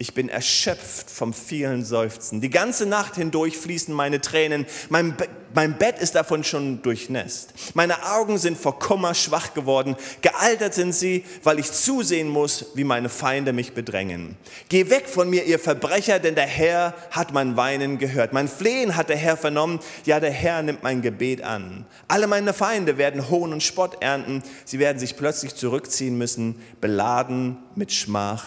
Ich 0.00 0.14
bin 0.14 0.28
erschöpft 0.28 1.10
vom 1.10 1.34
vielen 1.34 1.84
Seufzen. 1.84 2.40
Die 2.40 2.50
ganze 2.50 2.86
Nacht 2.86 3.16
hindurch 3.16 3.58
fließen 3.58 3.92
meine 3.92 4.20
Tränen. 4.20 4.64
Mein, 4.90 5.16
Be 5.16 5.26
mein 5.54 5.76
Bett 5.76 5.98
ist 5.98 6.14
davon 6.14 6.44
schon 6.44 6.82
durchnässt. 6.82 7.52
Meine 7.74 8.04
Augen 8.12 8.38
sind 8.38 8.56
vor 8.56 8.78
Kummer 8.78 9.14
schwach 9.14 9.54
geworden. 9.54 9.96
Gealtert 10.20 10.74
sind 10.74 10.94
sie, 10.94 11.24
weil 11.42 11.58
ich 11.58 11.72
zusehen 11.72 12.28
muss, 12.28 12.66
wie 12.74 12.84
meine 12.84 13.08
Feinde 13.08 13.52
mich 13.52 13.72
bedrängen. 13.72 14.36
Geh 14.68 14.88
weg 14.88 15.08
von 15.08 15.28
mir, 15.28 15.44
ihr 15.46 15.58
Verbrecher, 15.58 16.20
denn 16.20 16.36
der 16.36 16.46
Herr 16.46 16.94
hat 17.10 17.32
mein 17.32 17.56
Weinen 17.56 17.98
gehört. 17.98 18.32
Mein 18.32 18.46
Flehen 18.46 18.94
hat 18.94 19.08
der 19.08 19.16
Herr 19.16 19.36
vernommen. 19.36 19.80
Ja, 20.04 20.20
der 20.20 20.30
Herr 20.30 20.62
nimmt 20.62 20.84
mein 20.84 21.02
Gebet 21.02 21.42
an. 21.42 21.86
Alle 22.06 22.28
meine 22.28 22.52
Feinde 22.52 22.98
werden 22.98 23.30
Hohn 23.30 23.52
und 23.52 23.64
Spott 23.64 24.00
ernten. 24.00 24.44
Sie 24.64 24.78
werden 24.78 25.00
sich 25.00 25.16
plötzlich 25.16 25.56
zurückziehen 25.56 26.16
müssen, 26.16 26.62
beladen 26.80 27.56
mit 27.74 27.92
Schmach 27.92 28.44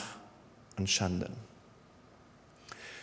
und 0.78 0.90
Schande. 0.90 1.30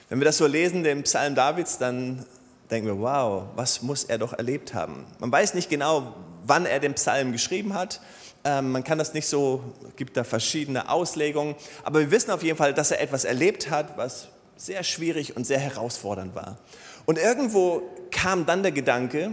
Wenn 0.08 0.20
wir 0.20 0.24
das 0.24 0.38
so 0.38 0.46
lesen, 0.46 0.82
den 0.82 1.02
Psalm 1.02 1.34
Davids, 1.34 1.76
dann 1.76 2.24
denken 2.70 2.88
wir, 2.88 2.98
wow, 2.98 3.44
was 3.56 3.82
muss 3.82 4.04
er 4.04 4.16
doch 4.16 4.32
erlebt 4.32 4.72
haben? 4.72 5.04
Man 5.18 5.30
weiß 5.30 5.52
nicht 5.52 5.68
genau, 5.68 6.14
wann 6.46 6.64
er 6.64 6.80
den 6.80 6.94
Psalm 6.94 7.32
geschrieben 7.32 7.74
hat. 7.74 8.00
Ähm, 8.44 8.72
man 8.72 8.84
kann 8.84 8.96
das 8.96 9.12
nicht 9.12 9.26
so, 9.26 9.62
gibt 9.96 10.16
da 10.16 10.24
verschiedene 10.24 10.88
Auslegungen. 10.88 11.56
Aber 11.84 12.00
wir 12.00 12.10
wissen 12.10 12.30
auf 12.30 12.42
jeden 12.42 12.56
Fall, 12.56 12.72
dass 12.72 12.90
er 12.90 13.02
etwas 13.02 13.24
erlebt 13.24 13.70
hat, 13.70 13.98
was 13.98 14.28
sehr 14.56 14.82
schwierig 14.82 15.36
und 15.36 15.46
sehr 15.46 15.58
herausfordernd 15.58 16.34
war. 16.34 16.56
Und 17.04 17.18
irgendwo 17.18 17.82
kam 18.10 18.46
dann 18.46 18.62
der 18.62 18.72
Gedanke 18.72 19.32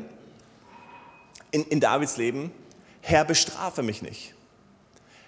in, 1.51 1.63
in 1.67 1.79
Davids 1.79 2.17
Leben, 2.17 2.51
Herr, 3.01 3.23
bestrafe 3.23 3.81
mich 3.81 4.01
nicht. 4.01 4.33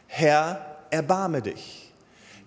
Herr, 0.07 0.77
erbarme 0.89 1.41
dich. 1.41 1.91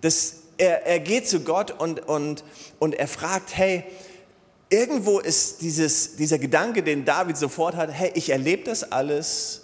Das 0.01 0.40
er, 0.61 0.85
er 0.85 0.99
geht 0.99 1.27
zu 1.27 1.39
Gott 1.39 1.71
und, 1.71 2.07
und, 2.07 2.43
und 2.77 2.93
er 2.93 3.07
fragt, 3.07 3.57
hey, 3.57 3.83
irgendwo 4.69 5.19
ist 5.19 5.61
dieses, 5.61 6.15
dieser 6.17 6.37
Gedanke, 6.37 6.83
den 6.83 7.03
David 7.03 7.35
sofort 7.35 7.75
hat, 7.75 7.91
hey, 7.91 8.11
ich 8.13 8.29
erlebe 8.29 8.63
das 8.65 8.91
alles, 8.91 9.63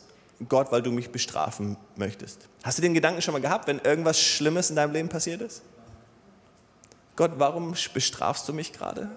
Gott, 0.49 0.71
weil 0.71 0.81
du 0.81 0.91
mich 0.91 1.11
bestrafen 1.11 1.77
möchtest. 1.95 2.49
Hast 2.63 2.79
du 2.79 2.81
den 2.81 2.95
Gedanken 2.95 3.21
schon 3.21 3.33
mal 3.33 3.41
gehabt, 3.41 3.67
wenn 3.67 3.77
irgendwas 3.79 4.19
Schlimmes 4.19 4.71
in 4.71 4.75
deinem 4.75 4.91
Leben 4.91 5.07
passiert 5.07 5.41
ist? 5.41 5.61
Gott, 7.15 7.33
warum 7.37 7.75
bestrafst 7.93 8.49
du 8.49 8.53
mich 8.53 8.73
gerade? 8.73 9.09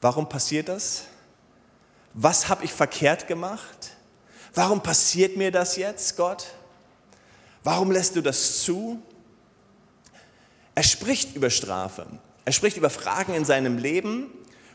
Warum 0.00 0.28
passiert 0.30 0.68
das? 0.68 1.04
Was 2.14 2.48
habe 2.48 2.64
ich 2.64 2.72
verkehrt 2.72 3.26
gemacht? 3.26 3.92
Warum 4.54 4.82
passiert 4.82 5.36
mir 5.36 5.50
das 5.50 5.76
jetzt, 5.76 6.16
Gott? 6.16 6.46
Warum 7.62 7.90
lässt 7.90 8.16
du 8.16 8.22
das 8.22 8.62
zu? 8.62 9.02
Er 10.74 10.82
spricht 10.82 11.36
über 11.36 11.50
Strafe. 11.50 12.06
Er 12.44 12.52
spricht 12.52 12.76
über 12.76 12.90
Fragen 12.90 13.34
in 13.34 13.44
seinem 13.44 13.78
Leben 13.78 14.26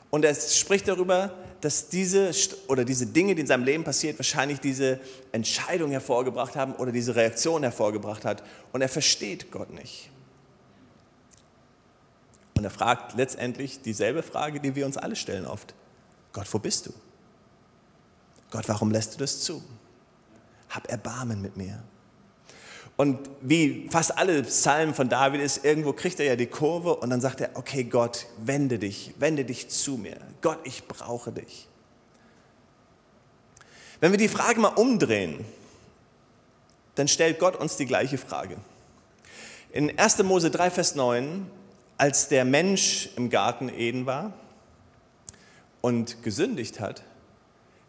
und 0.10 0.25
er 0.25 0.34
spricht 0.34 0.88
darüber, 0.88 1.34
dass 1.62 1.89
diese 1.89 2.32
oder 2.68 2.86
diese 2.86 3.06
Dinge, 3.06 3.36
die 3.36 3.41
in 3.41 3.48
seinem 3.48 3.65
Leben 3.65 3.84
passiert, 3.84 4.18
wahrscheinlich 4.18 4.60
diese 4.60 5.00
Entscheidung 5.32 5.91
hervorgebracht 5.91 6.56
haben 6.56 6.74
oder 6.75 6.91
diese 6.91 7.15
Reaktion 7.15 7.63
hervorgebracht 7.63 8.24
hat. 8.25 8.44
Und 8.72 8.82
er 8.82 8.89
versteht 8.89 9.51
Gott 9.51 9.72
nicht. 9.72 10.10
Und 12.56 12.63
er 12.63 12.72
fragt 12.72 13.15
letztendlich 13.15 13.82
dieselbe 13.82 14.24
Frage, 14.24 14.60
die 14.60 14.75
wir 14.75 14.86
uns 14.86 14.98
alle 14.98 15.15
stellen 15.15 15.46
oft. 15.46 15.74
Gott, 16.34 16.48
wo 16.53 16.60
bist 16.60 16.88
du? 16.88 16.94
Gott, 18.51 18.68
warum 18.68 18.91
lässt 18.91 19.13
du 19.13 19.20
das 19.20 19.41
zu? 19.41 19.63
Hab 20.70 20.89
Erbarmen 20.89 21.41
mit 21.41 21.58
mir. 21.58 21.84
Und 23.00 23.29
wie 23.39 23.88
fast 23.89 24.18
alle 24.18 24.44
Psalmen 24.44 24.94
von 24.94 25.08
David 25.08 25.39
ist, 25.39 25.63
irgendwo 25.63 25.94
kriegt 25.94 26.20
er 26.20 26.25
ja 26.25 26.36
die 26.36 26.48
Kurve 26.48 26.98
und 26.98 27.10
dann 27.10 27.22
sagt 27.22 27.39
er, 27.39 27.51
okay 27.53 27.86
Gott, 27.86 28.25
wende 28.39 28.77
dich, 28.77 29.13
wende 29.18 29.46
dich 29.46 29.70
zu 29.70 29.91
mir. 29.96 30.18
Gott, 30.41 30.60
ich 30.65 30.86
brauche 30.86 31.32
dich. 31.32 31.70
Wenn 34.01 34.12
wir 34.12 34.18
die 34.18 34.27
Frage 34.27 34.60
mal 34.60 34.74
umdrehen, 34.74 35.46
dann 36.96 37.08
stellt 37.08 37.39
Gott 37.39 37.56
uns 37.56 37.77
die 37.77 37.86
gleiche 37.86 38.18
Frage. 38.18 38.58
In 39.72 39.98
1. 39.98 40.22
Mose 40.24 40.51
3, 40.51 40.70
Vers 40.70 40.96
9, 40.96 41.50
als 41.98 42.27
der 42.27 42.44
Mensch 42.44 43.12
im 43.15 43.29
Garten 43.29 43.70
Eden 43.70 44.08
war 44.08 44.34
und 45.79 46.22
gesündigt 46.22 46.82
hat, 46.82 47.03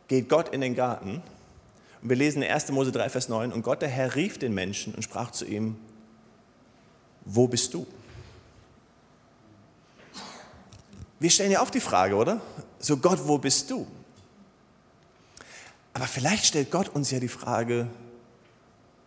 geht 0.06 0.28
Gott 0.28 0.50
in 0.50 0.60
den 0.60 0.76
Garten 0.76 1.20
und 2.02 2.08
wir 2.08 2.16
lesen 2.16 2.42
in 2.42 2.50
1. 2.50 2.70
Mose 2.72 2.92
3, 2.92 3.08
Vers 3.08 3.28
9, 3.28 3.52
und 3.52 3.62
Gott 3.62 3.82
der 3.82 3.88
Herr 3.88 4.14
rief 4.14 4.38
den 4.38 4.54
Menschen 4.54 4.94
und 4.94 5.02
sprach 5.02 5.30
zu 5.30 5.44
ihm, 5.44 5.76
wo 7.24 7.46
bist 7.46 7.74
du? 7.74 7.86
Wir 11.18 11.30
stellen 11.30 11.52
ja 11.52 11.60
oft 11.60 11.74
die 11.74 11.80
Frage, 11.80 12.16
oder? 12.16 12.40
So 12.78 12.96
Gott, 12.96 13.20
wo 13.26 13.36
bist 13.36 13.70
du? 13.70 13.86
Aber 15.92 16.06
vielleicht 16.06 16.46
stellt 16.46 16.70
Gott 16.70 16.88
uns 16.88 17.10
ja 17.10 17.20
die 17.20 17.28
Frage, 17.28 17.88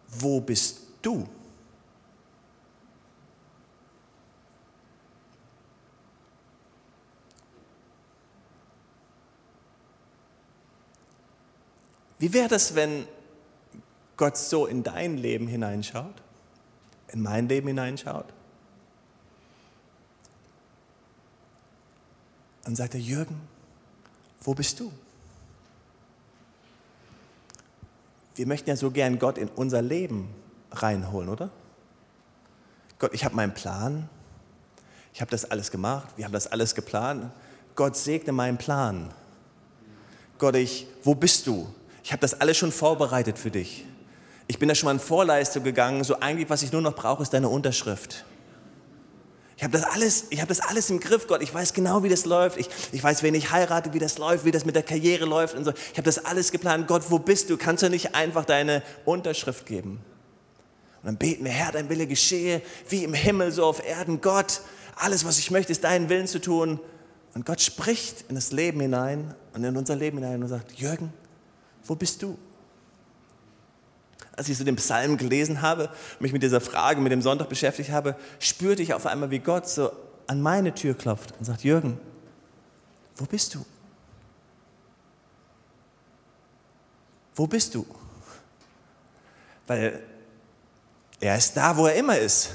wo 0.08 0.40
bist 0.40 0.82
du? 1.02 1.28
Wie 12.24 12.32
wäre 12.32 12.48
das, 12.48 12.74
wenn 12.74 13.06
Gott 14.16 14.38
so 14.38 14.66
in 14.66 14.82
dein 14.82 15.18
Leben 15.18 15.46
hineinschaut, 15.46 16.14
in 17.10 17.22
mein 17.22 17.50
Leben 17.50 17.68
hineinschaut? 17.68 18.28
Und 22.66 22.78
sagt 22.78 22.94
er, 22.94 23.02
Jürgen, 23.02 23.42
wo 24.40 24.54
bist 24.54 24.80
du? 24.80 24.90
Wir 28.36 28.48
möchten 28.48 28.70
ja 28.70 28.78
so 28.78 28.90
gern 28.90 29.20
Gott 29.20 29.38
in 29.38 29.50
unser 29.50 29.82
Leben 29.82 30.34
reinholen, 30.72 31.28
oder? 31.28 31.50
Gott, 33.00 33.14
ich 33.14 33.26
habe 33.26 33.36
meinen 33.36 33.54
Plan, 33.54 34.08
ich 35.14 35.20
habe 35.20 35.30
das 35.30 35.44
alles 35.44 35.72
gemacht, 35.72 36.08
wir 36.16 36.24
haben 36.24 36.32
das 36.32 36.48
alles 36.48 36.74
geplant. 36.74 37.34
Gott 37.76 37.98
segne 37.98 38.32
meinen 38.32 38.58
Plan. 38.58 39.14
Gott, 40.38 40.56
ich, 40.56 40.88
wo 41.04 41.16
bist 41.16 41.48
du? 41.48 41.68
Ich 42.04 42.12
habe 42.12 42.22
das 42.22 42.40
alles 42.40 42.58
schon 42.58 42.72
vorbereitet 42.72 43.40
für 43.40 43.52
dich. 43.52 43.86
Ich 44.48 44.60
bin 44.60 44.68
da 44.68 44.76
schon 44.76 44.88
mal 44.88 44.92
in 44.92 45.00
Vorleistung 45.00 45.64
gegangen, 45.64 46.04
so 46.04 46.20
eigentlich, 46.20 46.50
was 46.50 46.62
ich 46.64 46.72
nur 46.72 46.82
noch 46.82 46.96
brauche, 46.96 47.24
ist 47.24 47.34
deine 47.34 47.50
Unterschrift. 47.50 48.26
Ich 49.56 49.64
habe 49.64 49.78
das, 49.78 49.84
alles, 49.86 50.26
hab 50.38 50.50
das 50.50 50.60
alles 50.60 50.90
im 50.90 51.00
Griff, 51.00 51.28
Gott. 51.28 51.42
Ich 51.42 51.54
weiß 51.54 51.74
genau, 51.74 52.04
wie 52.04 52.10
das 52.10 52.26
läuft. 52.26 52.58
Ich, 52.58 52.68
ich 52.92 53.02
weiß, 53.02 53.24
wen 53.24 53.34
ich 53.36 53.52
heirate, 53.52 53.94
wie 53.94 54.00
das 54.00 54.18
läuft, 54.18 54.44
wie 54.44 54.52
das 54.52 54.66
mit 54.66 54.76
der 54.76 54.84
Karriere 54.84 55.26
läuft 55.26 55.56
und 55.56 55.64
so. 55.64 55.72
Ich 55.72 55.98
habe 55.98 56.04
das 56.04 56.26
alles 56.26 56.52
geplant. 56.52 56.88
Gott, 56.88 57.04
wo 57.10 57.20
bist 57.20 57.50
du? 57.50 57.56
Kannst 57.56 57.84
du 57.84 57.90
nicht 57.90 58.16
einfach 58.16 58.44
deine 58.44 58.84
Unterschrift 59.06 59.66
geben? 59.66 60.02
Und 61.02 61.08
dann 61.08 61.18
beten 61.18 61.46
wir, 61.46 61.52
Herr, 61.52 61.72
dein 61.72 61.88
Wille 61.88 62.08
geschehe, 62.08 62.62
wie 62.90 63.04
im 63.04 63.14
Himmel, 63.14 63.52
so 63.52 63.66
auf 63.66 63.86
Erden. 63.86 64.20
Gott, 64.20 64.62
alles, 64.96 65.24
was 65.24 65.38
ich 65.38 65.52
möchte, 65.52 65.72
ist 65.72 65.84
deinen 65.84 66.10
Willen 66.10 66.28
zu 66.28 66.42
tun. 66.42 66.80
Und 67.34 67.46
Gott 67.46 67.62
spricht 67.62 68.26
in 68.28 68.36
das 68.36 68.52
Leben 68.52 68.82
hinein 68.82 69.34
und 69.54 69.64
in 69.64 69.78
unser 69.78 69.96
Leben 69.96 70.18
hinein 70.18 70.42
und 70.42 70.50
sagt, 70.50 70.74
Jürgen, 70.74 71.14
wo 71.86 71.96
bist 71.96 72.22
du? 72.22 72.38
Als 74.36 74.50
ich 74.50 74.58
so 74.58 74.64
den 74.64 74.78
Psalm 74.78 75.18
gelesen 75.18 75.62
habe, 75.62 75.90
mich 76.20 76.34
mit 76.34 76.42
dieser 76.42 76.62
Frage, 76.62 77.02
mit 77.02 77.12
dem 77.12 77.22
Sonntag 77.22 77.50
beschäftigt 77.50 77.92
habe, 77.92 78.16
spürte 78.40 78.82
ich 78.82 78.94
auf 78.94 79.06
einmal, 79.06 79.30
wie 79.30 79.40
Gott 79.40 79.70
so 79.70 79.92
an 80.28 80.42
meine 80.42 80.74
Tür 80.74 80.96
klopft 80.96 81.34
und 81.38 81.46
sagt, 81.46 81.64
Jürgen, 81.64 82.00
wo 83.16 83.26
bist 83.26 83.54
du? 83.54 83.66
Wo 87.36 87.48
bist 87.48 87.76
du? 87.76 87.86
Weil 89.68 90.04
er 91.20 91.38
ist 91.38 91.56
da, 91.56 91.76
wo 91.78 91.88
er 91.88 91.96
immer 91.96 92.18
ist. 92.18 92.52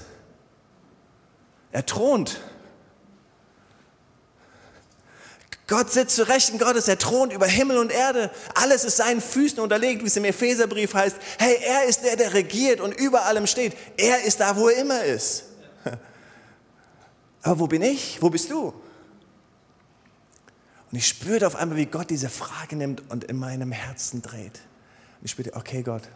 Er 1.72 1.84
thront. 1.84 2.40
Gott 5.68 5.92
sitzt 5.92 6.16
zu 6.16 6.26
Rechten 6.26 6.58
Gottes, 6.58 6.88
er 6.88 6.98
thront 6.98 7.30
über 7.30 7.46
Himmel 7.46 7.76
und 7.76 7.92
Erde. 7.92 8.30
Alles 8.54 8.84
ist 8.84 8.96
seinen 8.96 9.20
Füßen 9.20 9.60
unterlegt, 9.60 10.02
wie 10.02 10.06
es 10.06 10.16
im 10.16 10.24
Epheserbrief 10.24 10.94
heißt. 10.94 11.16
Hey, 11.38 11.58
er 11.62 11.84
ist 11.84 12.02
der, 12.04 12.16
der 12.16 12.32
regiert 12.32 12.80
und 12.80 12.98
über 12.98 13.26
allem 13.26 13.46
steht. 13.46 13.76
Er 13.98 14.24
ist 14.24 14.40
da, 14.40 14.56
wo 14.56 14.70
er 14.70 14.80
immer 14.80 15.04
ist. 15.04 15.44
Aber 17.42 17.60
wo 17.60 17.66
bin 17.66 17.82
ich? 17.82 18.16
Wo 18.22 18.30
bist 18.30 18.50
du? 18.50 18.72
Und 20.90 20.96
ich 20.96 21.06
spürte 21.06 21.46
auf 21.46 21.54
einmal, 21.54 21.76
wie 21.76 21.84
Gott 21.84 22.08
diese 22.08 22.30
Frage 22.30 22.74
nimmt 22.74 23.02
und 23.10 23.24
in 23.24 23.36
meinem 23.36 23.70
Herzen 23.70 24.22
dreht. 24.22 24.62
Und 25.20 25.26
ich 25.26 25.32
spürte, 25.32 25.54
okay 25.54 25.82
Gott, 25.82 26.08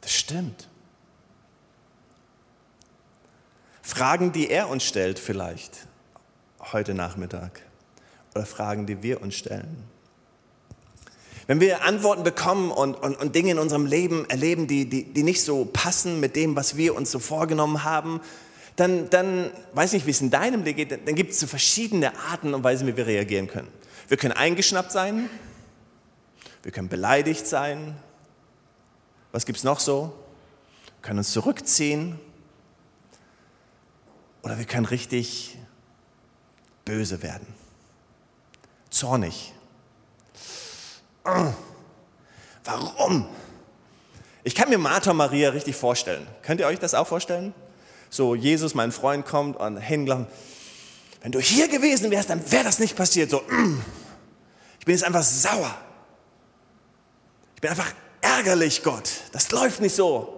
Das 0.00 0.12
stimmt. 0.12 0.68
Fragen, 3.82 4.32
die 4.32 4.50
er 4.50 4.68
uns 4.68 4.82
stellt 4.82 5.20
vielleicht 5.20 5.85
heute 6.76 6.92
Nachmittag 6.92 7.62
oder 8.34 8.44
Fragen, 8.44 8.84
die 8.84 9.02
wir 9.02 9.22
uns 9.22 9.34
stellen. 9.34 9.82
Wenn 11.46 11.58
wir 11.58 11.82
Antworten 11.84 12.22
bekommen 12.22 12.70
und, 12.70 12.96
und, 12.96 13.14
und 13.18 13.34
Dinge 13.34 13.52
in 13.52 13.58
unserem 13.58 13.86
Leben 13.86 14.28
erleben, 14.28 14.66
die, 14.66 14.86
die, 14.86 15.04
die 15.04 15.22
nicht 15.22 15.42
so 15.42 15.64
passen 15.64 16.20
mit 16.20 16.36
dem, 16.36 16.54
was 16.54 16.76
wir 16.76 16.94
uns 16.94 17.10
so 17.10 17.18
vorgenommen 17.18 17.82
haben, 17.84 18.20
dann, 18.76 19.08
dann 19.08 19.50
weiß 19.72 19.94
nicht, 19.94 20.04
wie 20.04 20.10
es 20.10 20.20
in 20.20 20.28
deinem 20.28 20.64
Leben 20.64 20.76
geht, 20.76 21.08
dann 21.08 21.14
gibt 21.14 21.30
es 21.30 21.40
so 21.40 21.46
verschiedene 21.46 22.14
Arten 22.30 22.52
und 22.52 22.62
Weisen, 22.62 22.86
wie 22.86 22.94
wir 22.94 23.06
reagieren 23.06 23.46
können. 23.46 23.68
Wir 24.08 24.18
können 24.18 24.34
eingeschnappt 24.34 24.92
sein, 24.92 25.30
wir 26.62 26.72
können 26.72 26.90
beleidigt 26.90 27.46
sein. 27.46 27.96
Was 29.32 29.46
gibt 29.46 29.56
es 29.56 29.64
noch 29.64 29.80
so? 29.80 30.12
Wir 30.84 31.08
können 31.08 31.20
uns 31.20 31.32
zurückziehen 31.32 32.20
oder 34.42 34.58
wir 34.58 34.66
können 34.66 34.84
richtig 34.84 35.56
böse 36.86 37.22
werden, 37.22 37.46
zornig. 38.88 39.52
Warum? 42.64 43.28
Ich 44.44 44.54
kann 44.54 44.70
mir 44.70 44.78
Martha 44.78 45.10
und 45.10 45.18
Maria 45.18 45.50
richtig 45.50 45.76
vorstellen. 45.76 46.26
Könnt 46.42 46.60
ihr 46.60 46.66
euch 46.66 46.78
das 46.78 46.94
auch 46.94 47.06
vorstellen? 47.06 47.52
So, 48.08 48.34
Jesus, 48.34 48.74
mein 48.74 48.92
Freund, 48.92 49.26
kommt 49.26 49.56
und 49.56 49.76
hinglaubt. 49.76 50.30
Wenn 51.20 51.32
du 51.32 51.40
hier 51.40 51.66
gewesen 51.66 52.10
wärst, 52.12 52.30
dann 52.30 52.50
wäre 52.52 52.62
das 52.62 52.78
nicht 52.78 52.96
passiert. 52.96 53.30
So, 53.30 53.42
ich 54.78 54.86
bin 54.86 54.94
jetzt 54.94 55.04
einfach 55.04 55.24
sauer. 55.24 55.76
Ich 57.56 57.60
bin 57.60 57.70
einfach 57.70 57.92
ärgerlich, 58.20 58.84
Gott. 58.84 59.10
Das 59.32 59.50
läuft 59.50 59.80
nicht 59.80 59.96
so. 59.96 60.35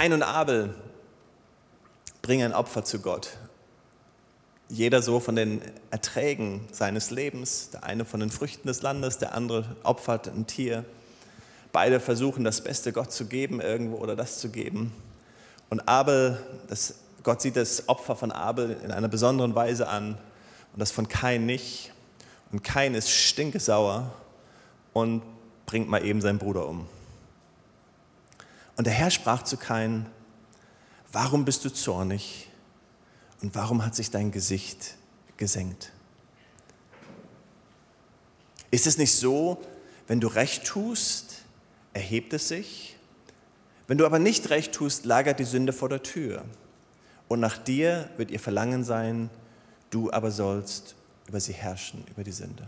Kain 0.00 0.14
und 0.14 0.22
Abel 0.22 0.74
bringen 2.22 2.52
ein 2.52 2.54
Opfer 2.54 2.86
zu 2.86 3.00
Gott. 3.00 3.36
Jeder 4.70 5.02
so 5.02 5.20
von 5.20 5.36
den 5.36 5.60
Erträgen 5.90 6.66
seines 6.72 7.10
Lebens, 7.10 7.68
der 7.68 7.84
eine 7.84 8.06
von 8.06 8.20
den 8.20 8.30
Früchten 8.30 8.66
des 8.66 8.80
Landes, 8.80 9.18
der 9.18 9.34
andere 9.34 9.76
opfert 9.82 10.28
ein 10.28 10.46
Tier. 10.46 10.86
Beide 11.70 12.00
versuchen 12.00 12.44
das 12.44 12.64
Beste 12.64 12.94
Gott 12.94 13.12
zu 13.12 13.26
geben 13.26 13.60
irgendwo 13.60 13.96
oder 13.96 14.16
das 14.16 14.38
zu 14.38 14.48
geben. 14.48 14.90
Und 15.68 15.86
Abel, 15.86 16.42
das, 16.68 16.94
Gott 17.22 17.42
sieht 17.42 17.56
das 17.56 17.86
Opfer 17.90 18.16
von 18.16 18.32
Abel 18.32 18.78
in 18.82 18.92
einer 18.92 19.08
besonderen 19.08 19.54
Weise 19.54 19.86
an 19.86 20.16
und 20.72 20.80
das 20.80 20.92
von 20.92 21.08
Kain 21.08 21.44
nicht. 21.44 21.92
Und 22.52 22.64
Kain 22.64 22.94
ist 22.94 23.10
stinkesauer 23.10 24.10
und 24.94 25.22
bringt 25.66 25.90
mal 25.90 26.02
eben 26.02 26.22
seinen 26.22 26.38
Bruder 26.38 26.66
um. 26.66 26.88
Und 28.80 28.86
der 28.86 28.94
Herr 28.94 29.10
sprach 29.10 29.42
zu 29.42 29.58
Kain, 29.58 30.06
warum 31.12 31.44
bist 31.44 31.66
du 31.66 31.68
zornig 31.68 32.48
und 33.42 33.54
warum 33.54 33.84
hat 33.84 33.94
sich 33.94 34.10
dein 34.10 34.30
Gesicht 34.30 34.96
gesenkt? 35.36 35.92
Ist 38.70 38.86
es 38.86 38.96
nicht 38.96 39.14
so, 39.14 39.60
wenn 40.06 40.18
du 40.18 40.28
recht 40.28 40.64
tust, 40.64 41.42
erhebt 41.92 42.32
es 42.32 42.48
sich? 42.48 42.96
Wenn 43.86 43.98
du 43.98 44.06
aber 44.06 44.18
nicht 44.18 44.48
recht 44.48 44.72
tust, 44.72 45.04
lagert 45.04 45.40
die 45.40 45.44
Sünde 45.44 45.74
vor 45.74 45.90
der 45.90 46.02
Tür. 46.02 46.42
Und 47.28 47.40
nach 47.40 47.58
dir 47.58 48.08
wird 48.16 48.30
ihr 48.30 48.40
Verlangen 48.40 48.82
sein, 48.82 49.28
du 49.90 50.10
aber 50.10 50.30
sollst 50.30 50.94
über 51.28 51.38
sie 51.38 51.52
herrschen, 51.52 52.02
über 52.08 52.24
die 52.24 52.32
Sünde. 52.32 52.66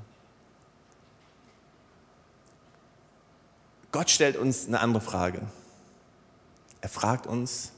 Gott 3.92 4.10
stellt 4.10 4.36
uns 4.36 4.66
eine 4.66 4.80
andere 4.80 5.00
Frage. 5.00 5.40
Er 6.82 6.90
fragt 6.90 7.26
uns, 7.26 7.72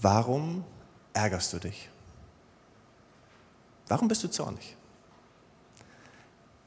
warum 0.00 0.64
ärgerst 1.14 1.52
du 1.52 1.58
dich? 1.58 1.90
Warum 3.88 4.06
bist 4.06 4.22
du 4.22 4.28
zornig? 4.28 4.76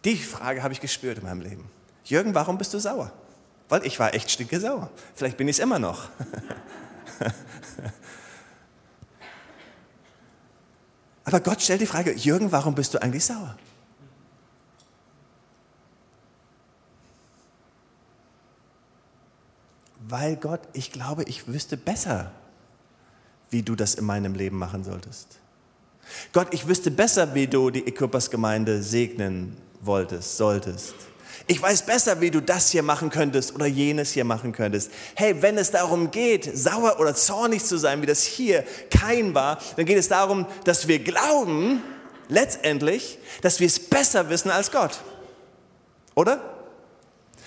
Die 0.03 0.17
Frage 0.17 0.61
habe 0.61 0.73
ich 0.73 0.81
gespürt 0.81 1.19
in 1.19 1.23
meinem 1.23 1.39
Leben. 1.41 1.69
Jürgen, 2.03 2.35
warum 2.35 2.57
bist 2.57 2.73
du 2.73 2.79
sauer? 2.79 3.11
Weil 3.69 3.85
ich 3.85 3.99
war 3.99 4.13
echt 4.13 4.29
stinke 4.29 4.59
sauer. 4.59 4.89
Vielleicht 5.15 5.37
bin 5.37 5.47
ich 5.47 5.55
es 5.57 5.59
immer 5.59 5.79
noch. 5.79 6.09
Aber 11.25 11.39
Gott 11.39 11.61
stellt 11.61 11.81
die 11.81 11.87
Frage, 11.87 12.13
Jürgen, 12.13 12.51
warum 12.51 12.75
bist 12.75 12.93
du 12.93 13.01
eigentlich 13.01 13.25
sauer? 13.25 13.55
Weil 20.07 20.35
Gott, 20.35 20.61
ich 20.73 20.91
glaube, 20.91 21.23
ich 21.23 21.47
wüsste 21.47 21.77
besser, 21.77 22.31
wie 23.49 23.63
du 23.63 23.75
das 23.75 23.95
in 23.95 24.05
meinem 24.05 24.35
Leben 24.35 24.57
machen 24.57 24.83
solltest. 24.83 25.39
Gott, 26.33 26.47
ich 26.51 26.67
wüsste 26.67 26.91
besser, 26.91 27.33
wie 27.33 27.47
du 27.47 27.71
die 27.71 27.87
Equippers-Gemeinde 27.87 28.83
segnen 28.83 29.57
wolltest, 29.81 30.37
solltest. 30.37 30.93
Ich 31.47 31.61
weiß 31.61 31.85
besser, 31.85 32.21
wie 32.21 32.31
du 32.31 32.41
das 32.41 32.69
hier 32.69 32.83
machen 32.83 33.09
könntest 33.09 33.53
oder 33.53 33.65
jenes 33.65 34.11
hier 34.11 34.25
machen 34.25 34.51
könntest. 34.51 34.91
Hey, 35.15 35.41
wenn 35.41 35.57
es 35.57 35.71
darum 35.71 36.09
geht, 36.11 36.57
sauer 36.57 36.99
oder 36.99 37.13
zornig 37.13 37.63
zu 37.63 37.77
sein, 37.77 38.01
wie 38.01 38.07
das 38.07 38.23
hier 38.23 38.63
kein 38.89 39.33
war, 39.35 39.59
dann 39.75 39.85
geht 39.85 39.97
es 39.97 40.07
darum, 40.07 40.45
dass 40.63 40.87
wir 40.87 40.99
glauben, 40.99 41.83
letztendlich, 42.29 43.19
dass 43.41 43.59
wir 43.59 43.67
es 43.67 43.79
besser 43.79 44.29
wissen 44.29 44.49
als 44.49 44.71
Gott. 44.71 44.99
Oder? 46.15 46.54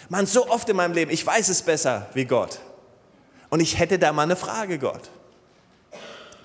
Man, 0.09 0.27
so 0.27 0.49
oft 0.49 0.69
in 0.69 0.77
meinem 0.77 0.95
Leben, 0.95 1.11
ich 1.11 1.25
weiß 1.25 1.49
es 1.49 1.63
besser 1.63 2.09
wie 2.15 2.25
Gott. 2.25 2.61
Und 3.51 3.61
ich 3.61 3.79
hätte 3.79 3.99
da 3.99 4.13
mal 4.13 4.23
eine 4.23 4.37
Frage, 4.37 4.79
Gott. 4.79 5.11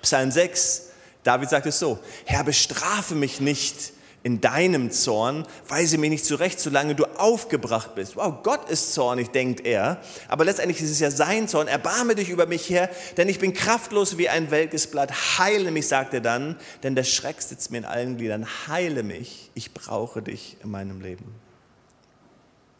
Psalm 0.02 0.30
6, 0.30 0.90
David 1.22 1.48
sagt 1.48 1.66
es 1.66 1.78
so, 1.78 1.98
Herr, 2.26 2.44
bestrafe 2.44 3.14
mich 3.14 3.40
nicht 3.40 3.92
in 4.22 4.40
deinem 4.40 4.90
Zorn, 4.90 5.46
weise 5.68 5.98
mich 5.98 6.08
nicht 6.08 6.24
zurecht, 6.24 6.58
solange 6.58 6.94
du 6.94 7.04
aufgebracht 7.04 7.94
bist. 7.94 8.16
Wow, 8.16 8.42
Gott 8.42 8.70
ist 8.70 8.94
zornig, 8.94 9.30
denkt 9.30 9.66
er. 9.66 10.00
Aber 10.28 10.46
letztendlich 10.46 10.80
ist 10.80 10.90
es 10.90 11.00
ja 11.00 11.10
sein 11.10 11.46
Zorn. 11.46 11.68
Erbarme 11.68 12.14
dich 12.14 12.30
über 12.30 12.46
mich, 12.46 12.70
Herr, 12.70 12.88
denn 13.18 13.28
ich 13.28 13.38
bin 13.38 13.52
kraftlos 13.52 14.16
wie 14.16 14.30
ein 14.30 14.50
welkes 14.50 14.86
Blatt. 14.86 15.38
Heile 15.38 15.70
mich, 15.70 15.88
sagt 15.88 16.14
er 16.14 16.22
dann, 16.22 16.56
denn 16.82 16.94
der 16.94 17.04
Schreck 17.04 17.40
sitzt 17.42 17.70
mir 17.70 17.78
in 17.78 17.84
allen 17.84 18.16
Gliedern. 18.16 18.46
Heile 18.66 19.02
mich, 19.02 19.50
ich 19.54 19.74
brauche 19.74 20.22
dich 20.22 20.56
in 20.62 20.70
meinem 20.70 21.02
Leben. 21.02 21.43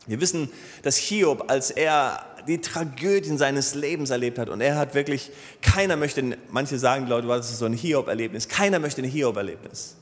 Wir 0.07 0.21
wissen, 0.21 0.51
dass 0.83 0.97
Hiob, 0.97 1.51
als 1.51 1.71
er 1.71 2.25
die 2.47 2.61
Tragödien 2.61 3.39
seines 3.39 3.75
Lebens 3.75 4.11
erlebt 4.11 4.39
hat, 4.39 4.51
und 4.51 4.61
er 4.61 4.77
hat 4.77 4.95
wirklich, 4.95 5.31
keiner 5.63 5.97
möchte, 5.97 6.37
manche 6.51 6.79
sagen, 6.79 7.07
Leute, 7.07 7.27
was 7.27 7.51
ist 7.51 7.59
so 7.59 7.65
ein 7.65 7.73
Hiob-Erlebnis? 7.73 8.49
Keiner 8.49 8.79
möchte 8.79 9.01
ein 9.01 9.09
Hiob-Erlebnis. 9.09 9.97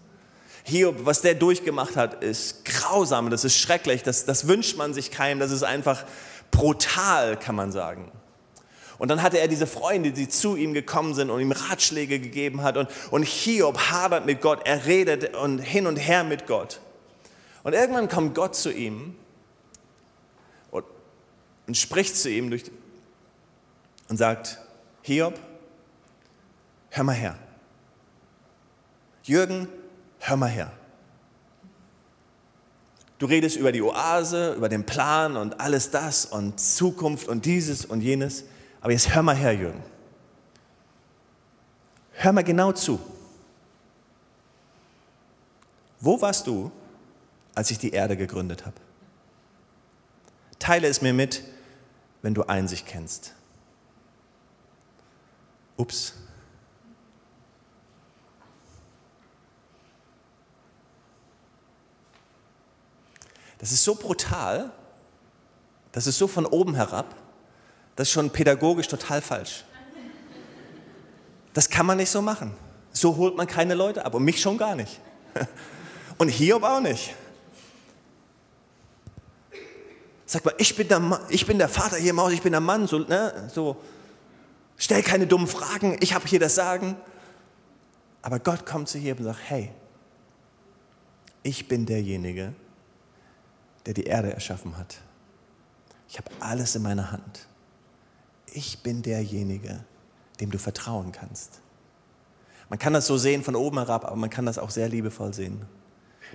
Hiob, 0.64 1.04
was 1.04 1.22
der 1.22 1.34
durchgemacht 1.34 1.96
hat, 1.96 2.22
ist 2.22 2.64
grausam, 2.64 3.30
das 3.30 3.44
ist 3.44 3.56
schrecklich, 3.56 4.02
das, 4.02 4.24
das 4.24 4.48
wünscht 4.48 4.76
man 4.76 4.94
sich 4.94 5.10
keinem, 5.10 5.40
das 5.40 5.50
ist 5.50 5.62
einfach 5.62 6.04
brutal, 6.50 7.36
kann 7.36 7.54
man 7.54 7.72
sagen. 7.72 8.10
Und 8.98 9.08
dann 9.08 9.22
hatte 9.22 9.38
er 9.38 9.48
diese 9.48 9.66
Freunde, 9.66 10.12
die 10.12 10.28
zu 10.28 10.54
ihm 10.54 10.74
gekommen 10.74 11.14
sind 11.14 11.30
und 11.30 11.40
ihm 11.40 11.50
Ratschläge 11.50 12.20
gegeben 12.20 12.62
hat. 12.62 12.76
Und, 12.76 12.88
und 13.10 13.24
Hiob 13.24 13.90
hadert 13.90 14.26
mit 14.26 14.40
Gott, 14.40 14.60
er 14.64 14.86
redet 14.86 15.34
und 15.36 15.58
hin 15.58 15.88
und 15.88 15.96
her 15.96 16.22
mit 16.22 16.46
Gott. 16.46 16.80
Und 17.64 17.72
irgendwann 17.72 18.08
kommt 18.08 18.36
Gott 18.36 18.54
zu 18.54 18.72
ihm 18.72 19.16
und 21.72 21.76
spricht 21.76 22.18
zu 22.18 22.28
ihm 22.28 22.50
durch, 22.50 22.64
und 24.10 24.18
sagt, 24.18 24.58
Hiob, 25.00 25.40
hör 26.90 27.02
mal 27.02 27.14
her. 27.14 27.38
Jürgen, 29.22 29.68
hör 30.18 30.36
mal 30.36 30.50
her. 30.50 30.70
Du 33.18 33.24
redest 33.24 33.56
über 33.56 33.72
die 33.72 33.80
Oase, 33.80 34.52
über 34.52 34.68
den 34.68 34.84
Plan 34.84 35.38
und 35.38 35.60
alles 35.60 35.90
das 35.90 36.26
und 36.26 36.60
Zukunft 36.60 37.26
und 37.26 37.46
dieses 37.46 37.86
und 37.86 38.02
jenes. 38.02 38.44
Aber 38.82 38.92
jetzt 38.92 39.14
hör 39.14 39.22
mal 39.22 39.34
her, 39.34 39.54
Jürgen. 39.54 39.82
Hör 42.12 42.32
mal 42.32 42.44
genau 42.44 42.72
zu. 42.72 43.00
Wo 46.00 46.20
warst 46.20 46.46
du, 46.46 46.70
als 47.54 47.70
ich 47.70 47.78
die 47.78 47.92
Erde 47.92 48.14
gegründet 48.18 48.66
habe? 48.66 48.76
Teile 50.58 50.86
es 50.86 51.00
mir 51.00 51.14
mit, 51.14 51.42
wenn 52.22 52.34
du 52.34 52.44
Einsicht 52.44 52.86
kennst. 52.86 53.34
Ups. 55.76 56.14
Das 63.58 63.70
ist 63.70 63.84
so 63.84 63.94
brutal, 63.94 64.72
das 65.92 66.06
ist 66.06 66.18
so 66.18 66.26
von 66.26 66.46
oben 66.46 66.74
herab, 66.74 67.14
das 67.94 68.08
ist 68.08 68.12
schon 68.12 68.30
pädagogisch 68.30 68.88
total 68.88 69.20
falsch. 69.20 69.64
Das 71.52 71.68
kann 71.68 71.86
man 71.86 71.98
nicht 71.98 72.10
so 72.10 72.22
machen. 72.22 72.54
So 72.92 73.16
holt 73.16 73.36
man 73.36 73.46
keine 73.46 73.74
Leute 73.74 74.04
ab 74.04 74.14
und 74.14 74.24
mich 74.24 74.40
schon 74.40 74.58
gar 74.58 74.74
nicht. 74.74 75.00
Und 76.18 76.28
Hiob 76.28 76.62
auch 76.62 76.80
nicht. 76.80 77.14
Sag 80.32 80.46
mal, 80.46 80.54
ich 80.56 80.74
bin 80.74 80.88
der, 80.88 80.98
Mann, 80.98 81.20
ich 81.28 81.44
bin 81.44 81.58
der 81.58 81.68
Vater 81.68 81.98
hier 81.98 82.08
im 82.08 82.18
Haus, 82.18 82.32
ich 82.32 82.40
bin 82.40 82.52
der 82.52 82.62
Mann, 82.62 82.86
so, 82.86 83.00
ne, 83.00 83.50
so. 83.52 83.76
Stell 84.78 85.02
keine 85.02 85.26
dummen 85.26 85.46
Fragen, 85.46 85.98
ich 86.00 86.14
habe 86.14 86.26
hier 86.26 86.40
das 86.40 86.54
Sagen. 86.54 86.96
Aber 88.22 88.38
Gott 88.38 88.64
kommt 88.64 88.88
zu 88.88 88.98
Hiob 88.98 89.18
und 89.18 89.26
sagt, 89.26 89.40
hey, 89.44 89.70
ich 91.42 91.68
bin 91.68 91.84
derjenige, 91.84 92.54
der 93.84 93.92
die 93.92 94.04
Erde 94.04 94.32
erschaffen 94.32 94.78
hat. 94.78 95.02
Ich 96.08 96.16
habe 96.16 96.30
alles 96.40 96.74
in 96.76 96.82
meiner 96.82 97.12
Hand. 97.12 97.46
Ich 98.54 98.82
bin 98.82 99.02
derjenige, 99.02 99.84
dem 100.40 100.50
du 100.50 100.56
vertrauen 100.56 101.12
kannst. 101.12 101.60
Man 102.70 102.78
kann 102.78 102.94
das 102.94 103.06
so 103.06 103.18
sehen 103.18 103.44
von 103.44 103.54
oben 103.54 103.76
herab, 103.76 104.06
aber 104.06 104.16
man 104.16 104.30
kann 104.30 104.46
das 104.46 104.56
auch 104.56 104.70
sehr 104.70 104.88
liebevoll 104.88 105.34
sehen. 105.34 105.60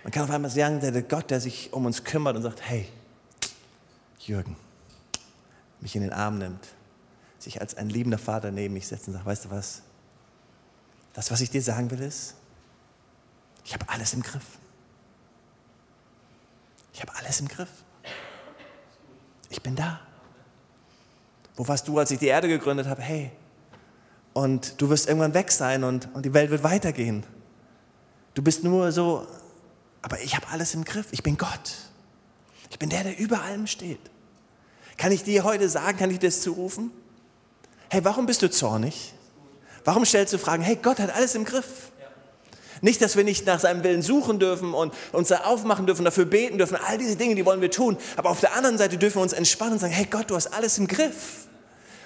Man 0.03 0.11
kann 0.11 0.21
auf 0.21 0.29
einmal 0.29 0.51
sagen, 0.51 0.81
der 0.81 1.01
Gott, 1.01 1.31
der 1.31 1.41
sich 1.41 1.73
um 1.73 1.87
uns 1.87 2.03
kümmert 2.03 2.35
und 2.35 2.43
sagt, 2.43 2.61
hey, 2.61 2.87
Jürgen, 4.27 4.55
mich 5.79 5.95
in 5.95 6.01
den 6.01 6.13
Arm 6.13 6.37
nimmt, 6.37 6.67
sich 7.39 7.61
als 7.61 7.75
ein 7.75 7.89
liebender 7.89 8.17
Vater 8.17 8.51
neben 8.51 8.73
mich 8.73 8.87
setzt 8.87 9.07
und 9.07 9.13
sagt, 9.13 9.25
weißt 9.25 9.45
du 9.45 9.51
was, 9.51 9.81
das, 11.13 11.31
was 11.31 11.41
ich 11.41 11.49
dir 11.49 11.61
sagen 11.61 11.89
will, 11.91 12.01
ist, 12.01 12.35
ich 13.63 13.73
habe 13.73 13.87
alles 13.89 14.13
im 14.13 14.21
Griff. 14.21 14.45
Ich 16.93 17.01
habe 17.01 17.15
alles 17.15 17.39
im 17.39 17.47
Griff. 17.47 17.69
Ich 19.49 19.61
bin 19.61 19.75
da. 19.75 19.99
Wo 21.55 21.67
warst 21.67 21.87
du, 21.87 21.97
als 21.97 22.11
ich 22.11 22.19
die 22.19 22.27
Erde 22.27 22.47
gegründet 22.47 22.87
habe? 22.87 23.01
Hey, 23.01 23.31
und 24.33 24.79
du 24.79 24.89
wirst 24.89 25.07
irgendwann 25.07 25.33
weg 25.33 25.51
sein 25.51 25.83
und, 25.83 26.13
und 26.13 26.23
die 26.23 26.33
Welt 26.33 26.51
wird 26.51 26.63
weitergehen. 26.63 27.23
Du 28.35 28.43
bist 28.43 28.63
nur 28.63 28.91
so, 28.91 29.25
aber 30.01 30.21
ich 30.21 30.35
habe 30.35 30.47
alles 30.49 30.75
im 30.75 30.83
Griff. 30.83 31.07
Ich 31.11 31.23
bin 31.23 31.37
Gott. 31.37 31.75
Ich 32.69 32.77
bin 32.77 32.89
der, 32.89 33.03
der 33.03 33.17
über 33.17 33.41
allem 33.41 33.65
steht. 33.65 34.11
Kann 34.97 35.11
ich 35.11 35.23
dir 35.23 35.43
heute 35.43 35.69
sagen, 35.69 35.97
kann 35.97 36.11
ich 36.11 36.19
dir 36.19 36.27
das 36.27 36.41
zurufen? 36.41 36.91
Hey, 37.89 38.03
warum 38.03 38.25
bist 38.25 38.41
du 38.41 38.49
zornig? 38.49 39.13
Warum 39.85 40.05
stellst 40.05 40.33
du 40.33 40.39
Fragen? 40.39 40.63
Hey, 40.63 40.77
Gott 40.81 40.99
hat 40.99 41.15
alles 41.15 41.35
im 41.35 41.45
Griff. 41.45 41.91
Nicht, 42.81 43.01
dass 43.01 43.15
wir 43.15 43.23
nicht 43.23 43.45
nach 43.45 43.59
seinem 43.59 43.83
Willen 43.83 44.01
suchen 44.01 44.39
dürfen 44.39 44.73
und 44.73 44.93
uns 45.11 45.29
da 45.29 45.45
aufmachen 45.45 45.87
dürfen, 45.87 46.05
dafür 46.05 46.25
beten 46.25 46.57
dürfen. 46.57 46.77
All 46.87 46.97
diese 46.97 47.15
Dinge, 47.15 47.35
die 47.35 47.45
wollen 47.45 47.61
wir 47.61 47.71
tun. 47.71 47.97
Aber 48.17 48.29
auf 48.29 48.39
der 48.39 48.55
anderen 48.55 48.77
Seite 48.77 48.97
dürfen 48.97 49.17
wir 49.17 49.21
uns 49.23 49.33
entspannen 49.33 49.73
und 49.73 49.79
sagen, 49.79 49.93
hey 49.93 50.05
Gott, 50.09 50.29
du 50.29 50.35
hast 50.35 50.47
alles 50.47 50.77
im 50.77 50.87
Griff. 50.87 51.47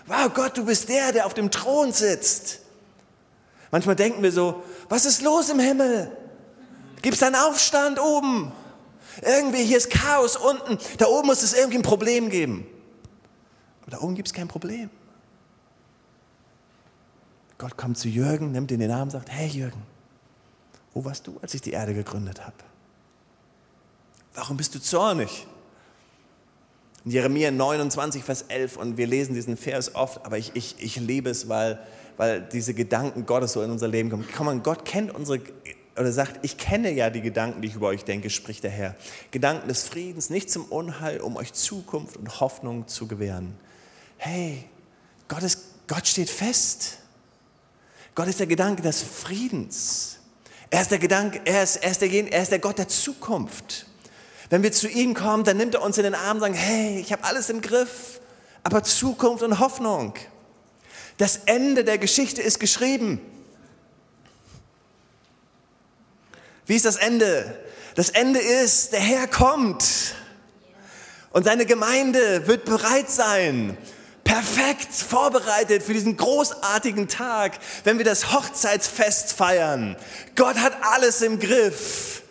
Wow, 0.08 0.34
Gott, 0.34 0.58
du 0.58 0.66
bist 0.66 0.90
der, 0.90 1.12
der 1.12 1.26
auf 1.26 1.34
dem 1.34 1.52
Thron 1.52 1.92
sitzt. 1.92 2.60
Manchmal 3.72 3.96
denken 3.96 4.22
wir 4.24 4.32
so, 4.32 4.64
was 4.90 5.06
ist 5.06 5.22
los 5.22 5.50
im 5.50 5.60
Himmel? 5.60 6.12
Gibt 7.02 7.16
es 7.16 7.24
einen 7.24 7.36
Aufstand 7.36 8.00
oben? 8.00 8.52
Irgendwie, 9.22 9.64
hier 9.64 9.78
ist 9.78 9.90
Chaos 9.90 10.36
unten. 10.36 10.78
Da 10.98 11.08
oben 11.08 11.28
muss 11.28 11.42
es 11.42 11.54
irgendwie 11.54 11.78
ein 11.78 11.84
Problem 11.84 12.30
geben. 12.30 12.68
Aber 13.82 13.92
da 13.92 14.00
oben 14.02 14.16
gibt 14.16 14.28
es 14.28 14.34
kein 14.34 14.48
Problem. 14.48 14.90
Gott 17.58 17.78
kommt 17.78 17.98
zu 17.98 18.08
Jürgen, 18.08 18.52
nimmt 18.52 18.72
ihn 18.72 18.76
in 18.76 18.90
den 18.90 18.92
Arm 18.92 19.04
und 19.04 19.12
sagt, 19.12 19.30
hey 19.32 19.48
Jürgen, 19.48 19.84
wo 20.94 21.06
warst 21.06 21.28
du, 21.28 21.38
als 21.42 21.54
ich 21.54 21.62
die 21.62 21.72
Erde 21.72 21.94
gegründet 21.94 22.44
habe? 22.44 22.56
Warum 24.34 24.58
bist 24.58 24.74
du 24.74 24.80
zornig? 24.80 25.46
In 27.06 27.12
Jeremia 27.12 27.52
29, 27.52 28.24
Vers 28.24 28.44
11, 28.48 28.78
und 28.78 28.98
wir 28.98 29.08
lesen 29.08 29.34
diesen 29.34 29.58
Vers 29.58 29.96
oft, 29.96 30.26
aber 30.26 30.38
ich, 30.38 30.52
ich, 30.56 30.76
ich 30.80 30.96
liebe 30.98 31.30
es, 31.30 31.50
weil, 31.50 31.80
weil 32.18 32.42
diese 32.42 32.74
Gedanken 32.74 33.26
Gottes 33.26 33.54
so 33.54 33.62
in 33.62 33.72
unser 33.72 33.88
Leben 33.88 34.10
kommen. 34.10 34.28
Komm 34.36 34.46
mal, 34.46 34.60
Gott 34.60 34.86
kennt 34.86 35.14
unsere, 35.14 35.42
oder 35.96 36.12
sagt, 36.12 36.44
ich 36.44 36.58
kenne 36.58 36.92
ja 36.92 37.10
die 37.10 37.22
Gedanken, 37.22 37.62
die 37.62 37.68
ich 37.68 37.76
über 37.76 37.88
euch 37.88 38.06
denke, 38.06 38.30
spricht 38.30 38.64
der 38.64 38.72
Herr. 38.72 38.96
Gedanken 39.32 39.68
des 39.68 39.84
Friedens, 39.84 40.30
nicht 40.30 40.50
zum 40.50 40.66
Unheil, 40.66 41.22
um 41.22 41.36
euch 41.36 41.54
Zukunft 41.54 42.18
und 42.18 42.40
Hoffnung 42.40 42.88
zu 42.88 43.08
gewähren. 43.08 43.56
Hey, 44.24 44.70
Gott, 45.28 45.42
ist, 45.42 45.88
Gott 45.88 46.06
steht 46.06 46.30
fest. 46.30 47.00
Gott 48.14 48.28
ist 48.28 48.40
der 48.40 48.46
Gedanke 48.46 48.84
des 48.84 49.02
Friedens. 49.02 50.20
Er 50.70 50.84
ist 50.84 50.92
der 50.92 51.00
Gedanke, 51.00 51.42
er 51.44 51.64
ist, 51.64 51.78
er 51.78 51.90
ist, 51.90 52.02
der, 52.02 52.32
er 52.32 52.44
ist 52.44 52.52
der 52.52 52.60
Gott 52.60 52.78
der 52.78 52.88
Zukunft. 52.88 53.88
Wenn 54.52 54.62
wir 54.62 54.72
zu 54.72 54.88
ihm 54.88 55.16
kommen, 55.16 55.44
dann 55.44 55.58
nimmt 55.58 55.74
er 55.74 55.82
uns 55.82 55.98
in 55.98 56.04
den 56.04 56.14
Arm 56.14 56.38
und 56.38 56.42
sagt, 56.42 56.56
hey, 56.56 57.00
ich 57.00 57.12
habe 57.12 57.24
alles 57.24 57.50
im 57.50 57.62
Griff, 57.62 58.22
aber 58.62 58.84
Zukunft 58.84 59.42
und 59.42 59.58
Hoffnung. 59.58 60.14
Das 61.18 61.38
Ende 61.48 61.84
der 61.84 61.98
Geschichte 61.98 62.44
ist 62.44 62.60
geschrieben. 62.60 63.20
Wie 66.68 66.76
ist 66.76 66.86
das 66.86 66.98
Ende? 66.98 67.60
Das 67.96 68.12
Ende 68.12 68.40
ist, 68.40 68.94
der 68.94 69.00
Herr 69.00 69.26
kommt 69.26 70.14
und 71.32 71.44
seine 71.44 71.66
Gemeinde 71.66 72.46
wird 72.46 72.66
bereit 72.66 73.10
sein 73.10 73.80
perfekt 74.32 74.94
vorbereitet 74.94 75.84
für 75.84 75.92
diesen 75.92 76.16
großartigen 76.16 77.10
Tag, 77.10 77.60
wenn 77.84 77.98
wir 77.98 78.06
das 78.06 78.32
Hochzeitsfest 78.32 79.34
feiern. 79.34 79.98
Gott 80.38 80.56
hat 80.56 80.72
alles 80.84 81.22
im 81.22 81.38
Griff. 81.38 82.24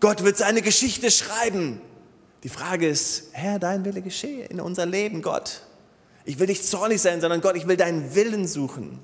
Gott 0.00 0.24
wird 0.24 0.36
seine 0.36 0.62
Geschichte 0.62 1.12
schreiben. 1.12 1.80
Die 2.42 2.48
Frage 2.48 2.88
ist, 2.88 3.28
Herr, 3.30 3.60
dein 3.60 3.84
Wille 3.84 4.02
geschehe 4.02 4.46
in 4.46 4.60
unser 4.60 4.84
Leben, 4.84 5.22
Gott. 5.22 5.62
Ich 6.24 6.40
will 6.40 6.48
nicht 6.48 6.66
zornig 6.66 7.00
sein, 7.00 7.20
sondern 7.20 7.40
Gott, 7.40 7.54
ich 7.54 7.68
will 7.68 7.76
deinen 7.76 8.16
Willen 8.16 8.48
suchen. 8.48 8.98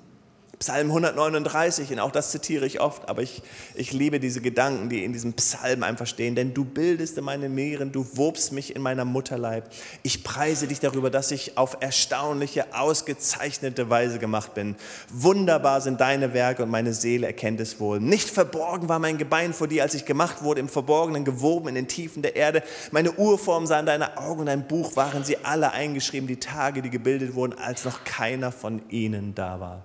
Psalm 0.59 0.88
139, 0.88 1.92
und 1.92 2.01
auch 2.01 2.11
das 2.11 2.33
zitiere 2.33 2.66
ich 2.66 2.81
oft, 2.81 3.09
aber 3.09 3.23
ich, 3.23 3.42
ich 3.77 3.92
liebe 3.92 4.18
diese 4.18 4.40
Gedanken, 4.40 4.88
die 4.88 5.05
in 5.05 5.12
diesem 5.12 5.35
Psalm 5.35 5.85
einfach 5.85 6.09
stehen. 6.09 6.35
Denn 6.35 6.53
du 6.53 6.64
bildest 6.64 7.16
in 7.16 7.25
meine 7.25 7.49
Meeren, 7.49 7.92
du 7.92 8.05
wobst 8.14 8.51
mich 8.51 8.75
in 8.75 8.83
meiner 8.83 9.05
Mutterleib. 9.05 9.71
Ich 10.03 10.25
preise 10.25 10.66
dich 10.66 10.81
darüber, 10.81 11.11
dass 11.11 11.31
ich 11.31 11.57
auf 11.57 11.77
erstaunliche, 11.81 12.75
ausgezeichnete 12.75 13.88
Weise 13.88 14.18
gemacht 14.18 14.55
bin. 14.55 14.75
Wunderbar 15.11 15.81
sind 15.81 16.01
deine 16.01 16.35
Werke 16.35 16.64
und 16.64 16.71
meine 16.71 16.92
Seele 16.92 17.29
erkennt 17.29 17.61
es 17.61 17.79
wohl. 17.79 18.01
Nicht 18.01 18.29
verborgen 18.29 18.88
war 18.88 18.99
mein 18.99 19.16
Gebein 19.16 19.53
vor 19.53 19.68
dir, 19.68 19.85
als 19.85 19.94
ich 19.94 20.07
gemacht 20.07 20.42
wurde, 20.42 20.59
im 20.61 20.68
Verborgenen 20.68 21.25
gewoben 21.25 21.68
in 21.68 21.77
den 21.77 21.87
Tiefen 21.87 22.21
der 22.23 22.35
Erde. 22.35 22.64
Meine 22.90 23.12
Urform 23.12 23.66
sah 23.66 23.79
in 23.79 23.87
deine 23.87 24.18
Augen 24.18 24.40
und 24.40 24.47
dein 24.47 24.66
Buch 24.66 24.97
waren 24.97 25.23
sie 25.23 25.37
alle 25.44 25.71
eingeschrieben, 25.71 26.27
die 26.27 26.40
Tage, 26.40 26.83
die 26.83 26.90
gebildet 26.90 27.37
wurden, 27.37 27.57
als 27.57 27.85
noch 27.85 28.03
keiner 28.03 28.51
von 28.51 28.83
ihnen 28.88 29.37
da 29.37 29.61
war 29.61 29.85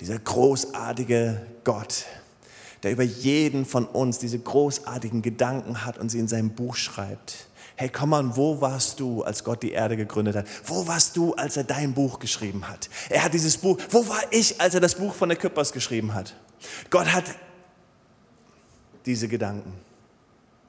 dieser 0.00 0.18
großartige 0.18 1.40
Gott, 1.64 2.06
der 2.82 2.92
über 2.92 3.02
jeden 3.02 3.64
von 3.64 3.86
uns 3.86 4.18
diese 4.18 4.38
großartigen 4.38 5.22
Gedanken 5.22 5.84
hat 5.84 5.98
und 5.98 6.10
sie 6.10 6.18
in 6.18 6.28
seinem 6.28 6.50
Buch 6.50 6.76
schreibt. 6.76 7.48
Hey, 7.76 7.88
komm 7.88 8.10
mal, 8.10 8.36
wo 8.36 8.60
warst 8.60 9.00
du, 9.00 9.24
als 9.24 9.42
Gott 9.42 9.62
die 9.62 9.72
Erde 9.72 9.96
gegründet 9.96 10.36
hat? 10.36 10.46
Wo 10.64 10.86
warst 10.86 11.16
du, 11.16 11.34
als 11.34 11.56
er 11.56 11.64
dein 11.64 11.92
Buch 11.92 12.20
geschrieben 12.20 12.68
hat? 12.68 12.88
Er 13.08 13.24
hat 13.24 13.34
dieses 13.34 13.56
Buch, 13.56 13.78
wo 13.90 14.06
war 14.08 14.22
ich, 14.30 14.60
als 14.60 14.74
er 14.74 14.80
das 14.80 14.94
Buch 14.94 15.12
von 15.12 15.28
der 15.28 15.38
Küppers 15.38 15.72
geschrieben 15.72 16.14
hat? 16.14 16.36
Gott 16.90 17.12
hat 17.12 17.24
diese 19.06 19.26
Gedanken. 19.26 19.72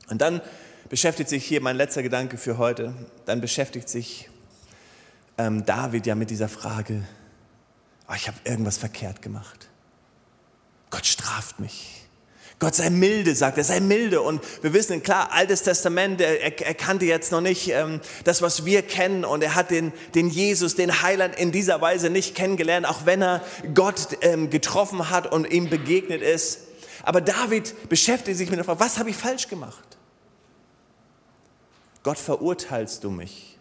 Und 0.09 0.21
dann 0.21 0.41
beschäftigt 0.89 1.29
sich 1.29 1.45
hier 1.45 1.61
mein 1.61 1.75
letzter 1.75 2.01
Gedanke 2.01 2.37
für 2.37 2.57
heute, 2.57 2.93
dann 3.25 3.41
beschäftigt 3.41 3.89
sich 3.89 4.29
ähm, 5.37 5.65
David 5.65 6.05
ja 6.05 6.15
mit 6.15 6.29
dieser 6.29 6.49
Frage, 6.49 7.03
oh, 8.09 8.13
ich 8.15 8.27
habe 8.27 8.37
irgendwas 8.43 8.77
verkehrt 8.77 9.21
gemacht. 9.21 9.69
Gott 10.89 11.05
straft 11.05 11.59
mich. 11.59 12.05
Gott 12.57 12.75
sei 12.75 12.89
milde, 12.89 13.35
sagt 13.35 13.57
er, 13.57 13.65
sei 13.65 13.81
milde. 13.81 14.21
Und 14.21 14.41
wir 14.61 14.73
wissen, 14.73 15.03
klar, 15.03 15.33
Altes 15.33 15.63
Testament, 15.63 16.21
er, 16.21 16.41
er 16.41 16.73
kannte 16.73 17.05
jetzt 17.05 17.31
noch 17.31 17.41
nicht 17.41 17.69
ähm, 17.69 17.99
das, 18.23 18.41
was 18.41 18.63
wir 18.63 18.81
kennen. 18.81 19.25
Und 19.25 19.43
er 19.43 19.55
hat 19.55 19.71
den, 19.71 19.91
den 20.13 20.29
Jesus, 20.29 20.75
den 20.75 21.01
Heiland 21.01 21.35
in 21.35 21.51
dieser 21.51 21.81
Weise 21.81 22.09
nicht 22.09 22.33
kennengelernt, 22.33 22.87
auch 22.87 23.05
wenn 23.05 23.21
er 23.21 23.43
Gott 23.73 24.17
ähm, 24.21 24.49
getroffen 24.49 25.09
hat 25.09 25.29
und 25.31 25.51
ihm 25.51 25.69
begegnet 25.69 26.21
ist. 26.21 26.59
Aber 27.03 27.19
David 27.19 27.89
beschäftigt 27.89 28.37
sich 28.37 28.49
mit 28.49 28.57
der 28.57 28.65
Frage, 28.65 28.79
was 28.79 28.99
habe 28.99 29.09
ich 29.09 29.17
falsch 29.17 29.49
gemacht? 29.49 29.97
Gott, 32.03 32.17
verurteilst 32.17 33.03
du 33.03 33.09
mich? 33.09 33.54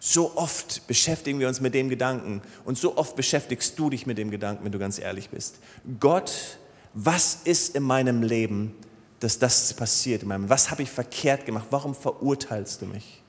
So 0.00 0.36
oft 0.36 0.86
beschäftigen 0.86 1.40
wir 1.40 1.48
uns 1.48 1.60
mit 1.60 1.74
dem 1.74 1.88
Gedanken 1.88 2.40
und 2.64 2.78
so 2.78 2.96
oft 2.96 3.16
beschäftigst 3.16 3.78
du 3.78 3.90
dich 3.90 4.06
mit 4.06 4.18
dem 4.18 4.30
Gedanken, 4.30 4.64
wenn 4.64 4.72
du 4.72 4.78
ganz 4.78 4.98
ehrlich 4.98 5.30
bist. 5.30 5.58
Gott, 5.98 6.58
was 6.94 7.40
ist 7.44 7.74
in 7.74 7.82
meinem 7.82 8.22
Leben, 8.22 8.74
dass 9.20 9.38
das 9.38 9.74
passiert 9.74 10.22
in 10.22 10.28
meinem 10.28 10.48
Was 10.48 10.70
habe 10.70 10.82
ich 10.82 10.90
verkehrt 10.90 11.44
gemacht? 11.46 11.66
Warum 11.70 11.94
verurteilst 11.94 12.82
du 12.82 12.86
mich? 12.86 13.22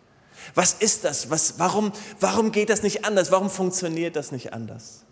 Was 0.53 0.73
ist 0.73 1.03
das? 1.03 1.29
Was, 1.31 1.57
warum, 1.57 1.91
warum 2.19 2.51
geht 2.51 2.69
das 2.69 2.83
nicht 2.83 3.03
anders? 3.03 3.31
Warum 3.31 3.49
funktioniert 3.49 4.15
das 4.15 4.31
nicht 4.31 4.53
anders? 4.53 5.03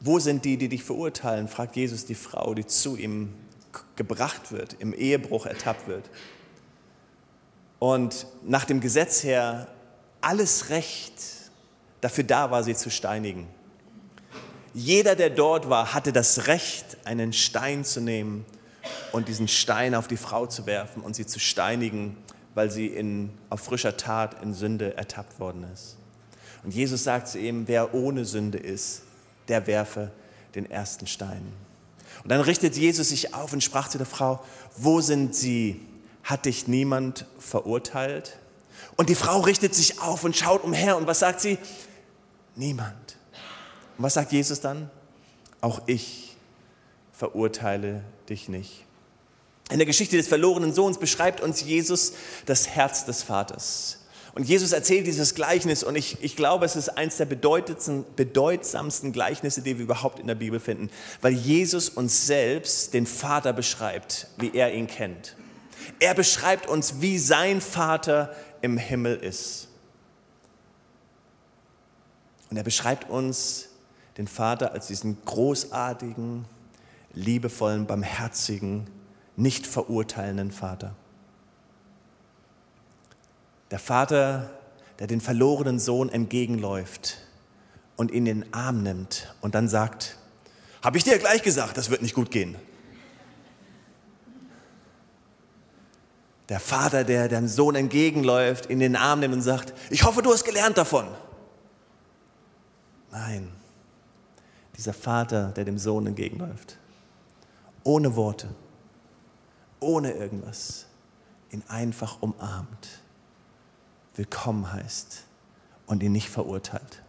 Wo 0.00 0.18
sind 0.18 0.44
die, 0.44 0.56
die 0.56 0.68
dich 0.68 0.82
verurteilen? 0.82 1.48
fragt 1.48 1.76
Jesus 1.76 2.04
die 2.04 2.16
Frau, 2.16 2.54
die 2.54 2.66
zu 2.66 2.96
ihm 2.96 3.32
gebracht 3.96 4.52
wird, 4.52 4.76
im 4.80 4.92
Ehebruch 4.92 5.46
ertappt 5.46 5.88
wird 5.88 6.10
und 7.84 8.26
nach 8.42 8.64
dem 8.64 8.80
Gesetz 8.80 9.24
her 9.24 9.68
alles 10.22 10.70
Recht 10.70 11.12
dafür 12.00 12.24
da 12.24 12.50
war, 12.50 12.64
sie 12.64 12.74
zu 12.74 12.88
steinigen. 12.88 13.46
jeder, 14.72 15.14
der 15.14 15.28
dort 15.28 15.68
war, 15.68 15.92
hatte 15.92 16.10
das 16.10 16.46
Recht, 16.46 16.96
einen 17.04 17.34
Stein 17.34 17.84
zu 17.84 18.00
nehmen 18.00 18.46
und 19.12 19.28
diesen 19.28 19.48
Stein 19.48 19.94
auf 19.94 20.08
die 20.08 20.16
Frau 20.16 20.46
zu 20.46 20.64
werfen 20.64 21.02
und 21.02 21.14
sie 21.14 21.26
zu 21.26 21.38
steinigen, 21.38 22.16
weil 22.54 22.70
sie 22.70 22.86
in, 22.86 23.28
auf 23.50 23.60
frischer 23.60 23.98
Tat 23.98 24.42
in 24.42 24.54
Sünde 24.54 24.96
ertappt 24.96 25.38
worden 25.38 25.66
ist. 25.70 25.98
Und 26.62 26.72
Jesus 26.72 27.04
sagt 27.04 27.28
zu 27.28 27.38
ihm, 27.38 27.68
wer 27.68 27.92
ohne 27.92 28.24
Sünde 28.24 28.56
ist, 28.56 29.02
der 29.48 29.66
werfe 29.66 30.10
den 30.54 30.70
ersten 30.70 31.06
Stein. 31.06 31.42
Und 32.22 32.30
dann 32.30 32.40
richtet 32.40 32.78
Jesus 32.78 33.10
sich 33.10 33.34
auf 33.34 33.52
und 33.52 33.62
sprach 33.62 33.88
zu 33.88 33.98
der 33.98 34.06
Frau, 34.06 34.42
wo 34.74 35.02
sind 35.02 35.34
sie? 35.34 35.82
Hat 36.24 36.46
dich 36.46 36.66
niemand 36.66 37.26
verurteilt? 37.38 38.38
Und 38.96 39.08
die 39.10 39.14
Frau 39.14 39.40
richtet 39.40 39.74
sich 39.74 40.00
auf 40.00 40.24
und 40.24 40.36
schaut 40.36 40.64
umher. 40.64 40.96
Und 40.96 41.06
was 41.06 41.20
sagt 41.20 41.40
sie? 41.40 41.58
Niemand. 42.56 43.16
Und 43.98 44.04
was 44.04 44.14
sagt 44.14 44.32
Jesus 44.32 44.60
dann? 44.60 44.90
Auch 45.60 45.82
ich 45.86 46.36
verurteile 47.12 48.02
dich 48.28 48.48
nicht. 48.48 48.84
In 49.70 49.78
der 49.78 49.86
Geschichte 49.86 50.16
des 50.16 50.28
verlorenen 50.28 50.74
Sohns 50.74 50.98
beschreibt 50.98 51.40
uns 51.40 51.62
Jesus 51.62 52.12
das 52.46 52.68
Herz 52.68 53.04
des 53.06 53.22
Vaters. 53.22 54.00
Und 54.34 54.48
Jesus 54.48 54.72
erzählt 54.72 55.06
dieses 55.06 55.36
Gleichnis 55.36 55.84
und 55.84 55.94
ich, 55.94 56.18
ich 56.20 56.34
glaube, 56.34 56.66
es 56.66 56.74
ist 56.74 56.88
eines 56.88 57.18
der 57.18 57.26
bedeutsamsten 57.26 59.12
Gleichnisse, 59.12 59.62
die 59.62 59.78
wir 59.78 59.84
überhaupt 59.84 60.18
in 60.18 60.26
der 60.26 60.34
Bibel 60.34 60.58
finden, 60.58 60.90
weil 61.22 61.32
Jesus 61.32 61.88
uns 61.88 62.26
selbst 62.26 62.94
den 62.94 63.06
Vater 63.06 63.52
beschreibt, 63.52 64.26
wie 64.38 64.52
er 64.52 64.74
ihn 64.74 64.88
kennt. 64.88 65.36
Er 66.00 66.14
beschreibt 66.14 66.68
uns, 66.68 67.00
wie 67.00 67.18
sein 67.18 67.60
Vater 67.60 68.34
im 68.60 68.78
Himmel 68.78 69.16
ist. 69.16 69.68
Und 72.50 72.56
er 72.56 72.64
beschreibt 72.64 73.10
uns 73.10 73.68
den 74.16 74.28
Vater 74.28 74.72
als 74.72 74.86
diesen 74.86 75.18
großartigen, 75.24 76.44
liebevollen, 77.12 77.86
barmherzigen, 77.86 78.88
nicht 79.36 79.66
verurteilenden 79.66 80.52
Vater. 80.52 80.94
Der 83.70 83.78
Vater, 83.78 84.50
der 84.98 85.06
den 85.08 85.20
verlorenen 85.20 85.78
Sohn 85.80 86.08
entgegenläuft 86.08 87.18
und 87.96 88.10
ihn 88.12 88.26
in 88.26 88.40
den 88.42 88.54
Arm 88.54 88.82
nimmt 88.82 89.34
und 89.40 89.54
dann 89.54 89.68
sagt, 89.68 90.16
habe 90.82 90.98
ich 90.98 91.04
dir 91.04 91.18
gleich 91.18 91.42
gesagt, 91.42 91.76
das 91.76 91.90
wird 91.90 92.02
nicht 92.02 92.14
gut 92.14 92.30
gehen. 92.30 92.56
Der 96.48 96.60
Vater, 96.60 97.04
der 97.04 97.28
dem 97.28 97.48
Sohn 97.48 97.74
entgegenläuft, 97.74 98.66
in 98.66 98.78
den 98.78 98.96
Arm 98.96 99.20
nimmt 99.20 99.34
und 99.34 99.42
sagt, 99.42 99.72
ich 99.90 100.04
hoffe, 100.04 100.22
du 100.22 100.30
hast 100.30 100.44
gelernt 100.44 100.76
davon. 100.76 101.06
Nein, 103.10 103.50
dieser 104.76 104.92
Vater, 104.92 105.52
der 105.52 105.64
dem 105.64 105.78
Sohn 105.78 106.06
entgegenläuft, 106.06 106.76
ohne 107.82 108.16
Worte, 108.16 108.48
ohne 109.80 110.12
irgendwas, 110.12 110.86
ihn 111.50 111.62
einfach 111.68 112.20
umarmt, 112.20 112.88
willkommen 114.16 114.72
heißt 114.72 115.24
und 115.86 116.02
ihn 116.02 116.12
nicht 116.12 116.28
verurteilt. 116.28 117.02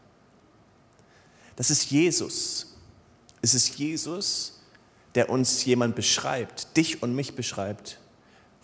Das 1.55 1.71
ist 1.71 1.89
Jesus. 1.89 2.75
Es 3.41 3.53
ist 3.53 3.77
Jesus, 3.77 4.59
der 5.15 5.29
uns 5.29 5.63
jemand 5.65 5.95
beschreibt, 5.95 6.75
dich 6.77 7.01
und 7.01 7.15
mich 7.15 7.35
beschreibt, 7.35 7.99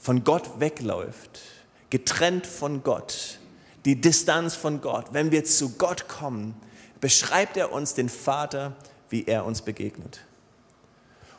von 0.01 0.23
Gott 0.23 0.59
wegläuft, 0.59 1.41
getrennt 1.91 2.47
von 2.47 2.81
Gott, 2.81 3.39
die 3.85 4.01
Distanz 4.01 4.55
von 4.55 4.81
Gott. 4.81 5.13
Wenn 5.13 5.31
wir 5.31 5.45
zu 5.45 5.77
Gott 5.77 6.07
kommen, 6.07 6.55
beschreibt 6.99 7.55
er 7.55 7.71
uns 7.71 7.93
den 7.93 8.09
Vater, 8.09 8.75
wie 9.09 9.25
er 9.25 9.45
uns 9.45 9.61
begegnet. 9.61 10.21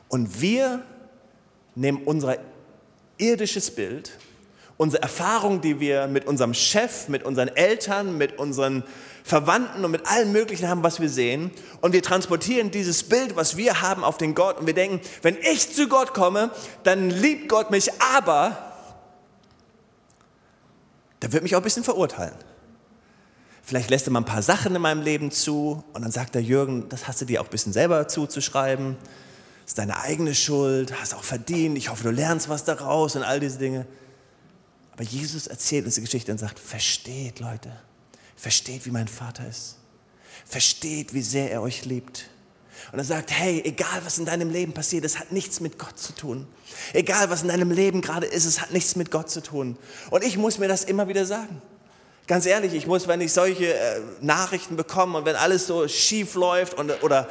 Und 0.08 0.40
wir 0.40 0.84
nehmen 1.74 2.04
unser 2.04 2.38
irdisches 3.18 3.74
Bild, 3.74 4.12
unsere 4.82 5.02
Erfahrung, 5.02 5.60
die 5.60 5.78
wir 5.78 6.08
mit 6.08 6.26
unserem 6.26 6.54
Chef, 6.54 7.08
mit 7.08 7.22
unseren 7.22 7.48
Eltern, 7.48 8.18
mit 8.18 8.38
unseren 8.38 8.82
Verwandten 9.22 9.84
und 9.84 9.92
mit 9.92 10.06
allem 10.06 10.32
Möglichen 10.32 10.68
haben, 10.68 10.82
was 10.82 11.00
wir 11.00 11.08
sehen. 11.08 11.52
Und 11.80 11.92
wir 11.92 12.02
transportieren 12.02 12.72
dieses 12.72 13.04
Bild, 13.04 13.36
was 13.36 13.56
wir 13.56 13.80
haben, 13.80 14.02
auf 14.02 14.18
den 14.18 14.34
Gott. 14.34 14.58
Und 14.58 14.66
wir 14.66 14.74
denken, 14.74 15.00
wenn 15.22 15.36
ich 15.40 15.72
zu 15.72 15.88
Gott 15.88 16.14
komme, 16.14 16.50
dann 16.82 17.10
liebt 17.10 17.48
Gott 17.48 17.70
mich, 17.70 17.90
aber 18.14 18.58
der 21.22 21.32
wird 21.32 21.44
mich 21.44 21.54
auch 21.54 21.60
ein 21.60 21.64
bisschen 21.64 21.84
verurteilen. 21.84 22.34
Vielleicht 23.62 23.90
lässt 23.90 24.08
er 24.08 24.10
mal 24.10 24.22
ein 24.22 24.24
paar 24.24 24.42
Sachen 24.42 24.74
in 24.74 24.82
meinem 24.82 25.02
Leben 25.02 25.30
zu 25.30 25.84
und 25.92 26.02
dann 26.02 26.10
sagt 26.10 26.34
der 26.34 26.42
Jürgen, 26.42 26.88
das 26.88 27.06
hast 27.06 27.20
du 27.20 27.24
dir 27.24 27.40
auch 27.40 27.44
ein 27.44 27.50
bisschen 27.50 27.72
selber 27.72 28.08
zuzuschreiben. 28.08 28.96
Das 29.62 29.70
ist 29.70 29.78
deine 29.78 30.00
eigene 30.00 30.34
Schuld, 30.34 30.92
hast 31.00 31.14
auch 31.14 31.22
verdient. 31.22 31.78
Ich 31.78 31.88
hoffe, 31.88 32.02
du 32.02 32.10
lernst 32.10 32.48
was 32.48 32.64
daraus 32.64 33.14
und 33.14 33.22
all 33.22 33.38
diese 33.38 33.58
Dinge. 33.58 33.86
Aber 34.92 35.04
Jesus 35.04 35.46
erzählt 35.46 35.86
uns 35.86 35.94
die 35.94 36.02
Geschichte 36.02 36.32
und 36.32 36.38
sagt, 36.38 36.58
versteht 36.58 37.40
Leute, 37.40 37.72
versteht, 38.36 38.84
wie 38.86 38.90
mein 38.90 39.08
Vater 39.08 39.46
ist. 39.48 39.76
Versteht, 40.46 41.14
wie 41.14 41.22
sehr 41.22 41.50
er 41.50 41.62
euch 41.62 41.84
liebt. 41.84 42.28
Und 42.90 42.98
er 42.98 43.04
sagt, 43.04 43.30
hey, 43.30 43.62
egal 43.64 44.02
was 44.04 44.18
in 44.18 44.26
deinem 44.26 44.50
Leben 44.50 44.72
passiert, 44.72 45.04
es 45.04 45.18
hat 45.18 45.30
nichts 45.32 45.60
mit 45.60 45.78
Gott 45.78 45.98
zu 45.98 46.12
tun. 46.14 46.46
Egal 46.92 47.30
was 47.30 47.42
in 47.42 47.48
deinem 47.48 47.70
Leben 47.70 48.00
gerade 48.00 48.26
ist, 48.26 48.44
es 48.44 48.60
hat 48.60 48.72
nichts 48.72 48.96
mit 48.96 49.10
Gott 49.10 49.30
zu 49.30 49.42
tun. 49.42 49.76
Und 50.10 50.24
ich 50.24 50.36
muss 50.36 50.58
mir 50.58 50.68
das 50.68 50.84
immer 50.84 51.08
wieder 51.08 51.24
sagen. 51.24 51.62
Ganz 52.26 52.46
ehrlich, 52.46 52.74
ich 52.74 52.86
muss, 52.86 53.08
wenn 53.08 53.20
ich 53.20 53.32
solche 53.32 53.74
äh, 53.74 54.00
Nachrichten 54.20 54.76
bekomme 54.76 55.18
und 55.18 55.24
wenn 55.24 55.36
alles 55.36 55.66
so 55.66 55.86
schief 55.88 56.34
läuft 56.34 56.74
und, 56.74 57.02
oder 57.02 57.28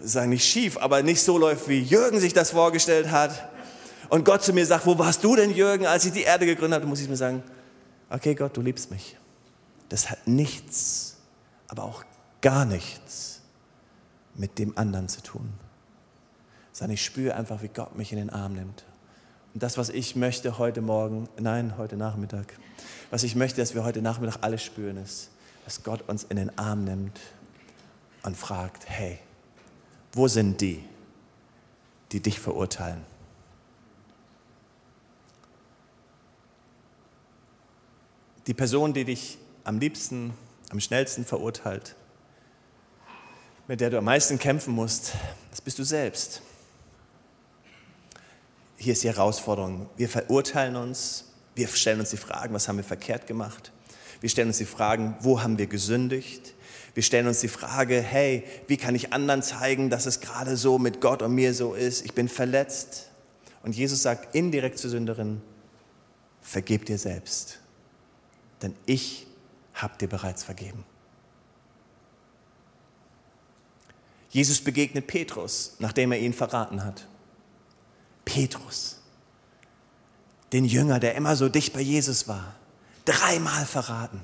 sagen 0.00 0.30
nicht 0.30 0.46
schief, 0.46 0.76
aber 0.78 1.02
nicht 1.02 1.22
so 1.22 1.38
läuft, 1.38 1.68
wie 1.68 1.80
Jürgen 1.80 2.20
sich 2.20 2.34
das 2.34 2.50
vorgestellt 2.50 3.10
hat, 3.10 3.48
und 4.08 4.24
Gott 4.24 4.42
zu 4.42 4.52
mir 4.52 4.64
sagt, 4.64 4.86
wo 4.86 4.98
warst 4.98 5.22
du 5.22 5.36
denn, 5.36 5.50
Jürgen, 5.50 5.86
als 5.86 6.04
ich 6.04 6.12
die 6.12 6.22
Erde 6.22 6.46
gegründet 6.46 6.80
habe, 6.80 6.86
muss 6.86 7.00
ich 7.00 7.08
mir 7.08 7.16
sagen, 7.16 7.42
okay 8.10 8.34
Gott, 8.34 8.56
du 8.56 8.60
liebst 8.60 8.90
mich. 8.90 9.16
Das 9.88 10.10
hat 10.10 10.26
nichts, 10.26 11.16
aber 11.68 11.84
auch 11.84 12.04
gar 12.40 12.64
nichts 12.64 13.40
mit 14.34 14.58
dem 14.58 14.76
anderen 14.78 15.08
zu 15.08 15.22
tun. 15.22 15.52
Sondern 16.72 16.94
ich 16.94 17.04
spüre 17.04 17.34
einfach, 17.34 17.62
wie 17.62 17.68
Gott 17.68 17.96
mich 17.96 18.12
in 18.12 18.18
den 18.18 18.30
Arm 18.30 18.54
nimmt. 18.54 18.84
Und 19.54 19.62
das, 19.62 19.78
was 19.78 19.88
ich 19.88 20.14
möchte 20.14 20.58
heute 20.58 20.80
Morgen, 20.80 21.28
nein, 21.38 21.74
heute 21.78 21.96
Nachmittag, 21.96 22.58
was 23.10 23.22
ich 23.22 23.34
möchte, 23.34 23.60
dass 23.60 23.74
wir 23.74 23.84
heute 23.84 24.02
Nachmittag 24.02 24.38
alle 24.42 24.58
spüren, 24.58 24.96
ist, 24.98 25.30
dass 25.64 25.82
Gott 25.82 26.08
uns 26.08 26.24
in 26.24 26.36
den 26.36 26.56
Arm 26.58 26.84
nimmt 26.84 27.18
und 28.22 28.36
fragt, 28.36 28.88
hey, 28.88 29.18
wo 30.12 30.28
sind 30.28 30.60
die, 30.60 30.84
die 32.12 32.20
dich 32.20 32.38
verurteilen? 32.38 33.02
Die 38.48 38.54
Person, 38.54 38.94
die 38.94 39.04
dich 39.04 39.36
am 39.64 39.78
liebsten, 39.78 40.32
am 40.70 40.80
schnellsten 40.80 41.26
verurteilt, 41.26 41.94
mit 43.66 43.82
der 43.82 43.90
du 43.90 43.98
am 43.98 44.04
meisten 44.04 44.38
kämpfen 44.38 44.72
musst, 44.72 45.12
das 45.50 45.60
bist 45.60 45.78
du 45.78 45.84
selbst. 45.84 46.40
Hier 48.78 48.94
ist 48.94 49.02
die 49.02 49.08
Herausforderung. 49.08 49.90
Wir 49.98 50.08
verurteilen 50.08 50.76
uns, 50.76 51.26
wir 51.56 51.68
stellen 51.68 52.00
uns 52.00 52.08
die 52.08 52.16
Fragen, 52.16 52.54
was 52.54 52.68
haben 52.68 52.78
wir 52.78 52.84
verkehrt 52.84 53.26
gemacht? 53.26 53.70
Wir 54.22 54.30
stellen 54.30 54.48
uns 54.48 54.56
die 54.56 54.64
Fragen, 54.64 55.14
wo 55.20 55.42
haben 55.42 55.58
wir 55.58 55.66
gesündigt? 55.66 56.54
Wir 56.94 57.02
stellen 57.02 57.26
uns 57.26 57.40
die 57.40 57.48
Frage, 57.48 58.00
hey, 58.00 58.44
wie 58.66 58.78
kann 58.78 58.94
ich 58.94 59.12
anderen 59.12 59.42
zeigen, 59.42 59.90
dass 59.90 60.06
es 60.06 60.20
gerade 60.20 60.56
so 60.56 60.78
mit 60.78 61.02
Gott 61.02 61.20
und 61.20 61.34
mir 61.34 61.52
so 61.52 61.74
ist? 61.74 62.02
Ich 62.02 62.14
bin 62.14 62.30
verletzt. 62.30 63.10
Und 63.62 63.76
Jesus 63.76 64.00
sagt 64.00 64.34
indirekt 64.34 64.78
zur 64.78 64.88
Sünderin, 64.88 65.42
vergib 66.40 66.86
dir 66.86 66.96
selbst 66.96 67.58
denn 68.62 68.74
ich 68.86 69.26
habe 69.74 69.96
dir 69.98 70.08
bereits 70.08 70.42
vergeben. 70.42 70.84
Jesus 74.30 74.60
begegnet 74.60 75.06
Petrus, 75.06 75.76
nachdem 75.78 76.12
er 76.12 76.18
ihn 76.18 76.34
verraten 76.34 76.84
hat. 76.84 77.06
Petrus, 78.24 79.00
den 80.52 80.64
Jünger, 80.64 81.00
der 81.00 81.14
immer 81.14 81.34
so 81.34 81.48
dicht 81.48 81.72
bei 81.72 81.80
Jesus 81.80 82.28
war, 82.28 82.54
dreimal 83.04 83.64
verraten. 83.64 84.20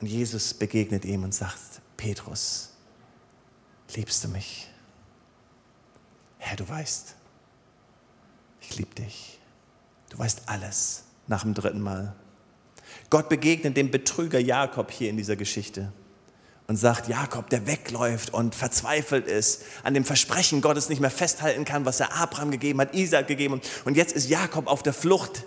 Und 0.00 0.06
Jesus 0.06 0.52
begegnet 0.52 1.04
ihm 1.04 1.22
und 1.24 1.32
sagt, 1.32 1.80
Petrus, 1.96 2.70
liebst 3.94 4.24
du 4.24 4.28
mich? 4.28 4.68
Herr, 6.38 6.56
du 6.56 6.68
weißt, 6.68 7.14
ich 8.60 8.76
liebe 8.76 8.94
dich. 8.94 9.38
Du 10.10 10.18
weißt 10.18 10.42
alles 10.46 11.04
nach 11.26 11.42
dem 11.42 11.54
dritten 11.54 11.80
Mal. 11.80 12.14
Gott 13.12 13.28
begegnet 13.28 13.76
dem 13.76 13.90
Betrüger 13.90 14.38
Jakob 14.38 14.90
hier 14.90 15.10
in 15.10 15.18
dieser 15.18 15.36
Geschichte 15.36 15.92
und 16.66 16.76
sagt, 16.76 17.08
Jakob, 17.08 17.50
der 17.50 17.66
wegläuft 17.66 18.32
und 18.32 18.54
verzweifelt 18.54 19.26
ist, 19.26 19.64
an 19.82 19.92
dem 19.92 20.06
Versprechen 20.06 20.62
Gottes 20.62 20.88
nicht 20.88 21.02
mehr 21.02 21.10
festhalten 21.10 21.66
kann, 21.66 21.84
was 21.84 22.00
er 22.00 22.16
Abraham 22.16 22.50
gegeben 22.50 22.80
hat, 22.80 22.94
Isaac 22.94 23.26
gegeben. 23.26 23.60
Und 23.84 23.98
jetzt 23.98 24.16
ist 24.16 24.30
Jakob 24.30 24.66
auf 24.66 24.82
der 24.82 24.94
Flucht. 24.94 25.44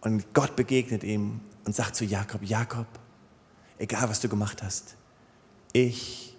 Und 0.00 0.32
Gott 0.32 0.56
begegnet 0.56 1.04
ihm 1.04 1.42
und 1.66 1.76
sagt 1.76 1.94
zu 1.94 2.06
Jakob, 2.06 2.42
Jakob, 2.42 2.86
egal 3.76 4.08
was 4.08 4.20
du 4.20 4.30
gemacht 4.30 4.62
hast, 4.62 4.96
ich 5.74 6.38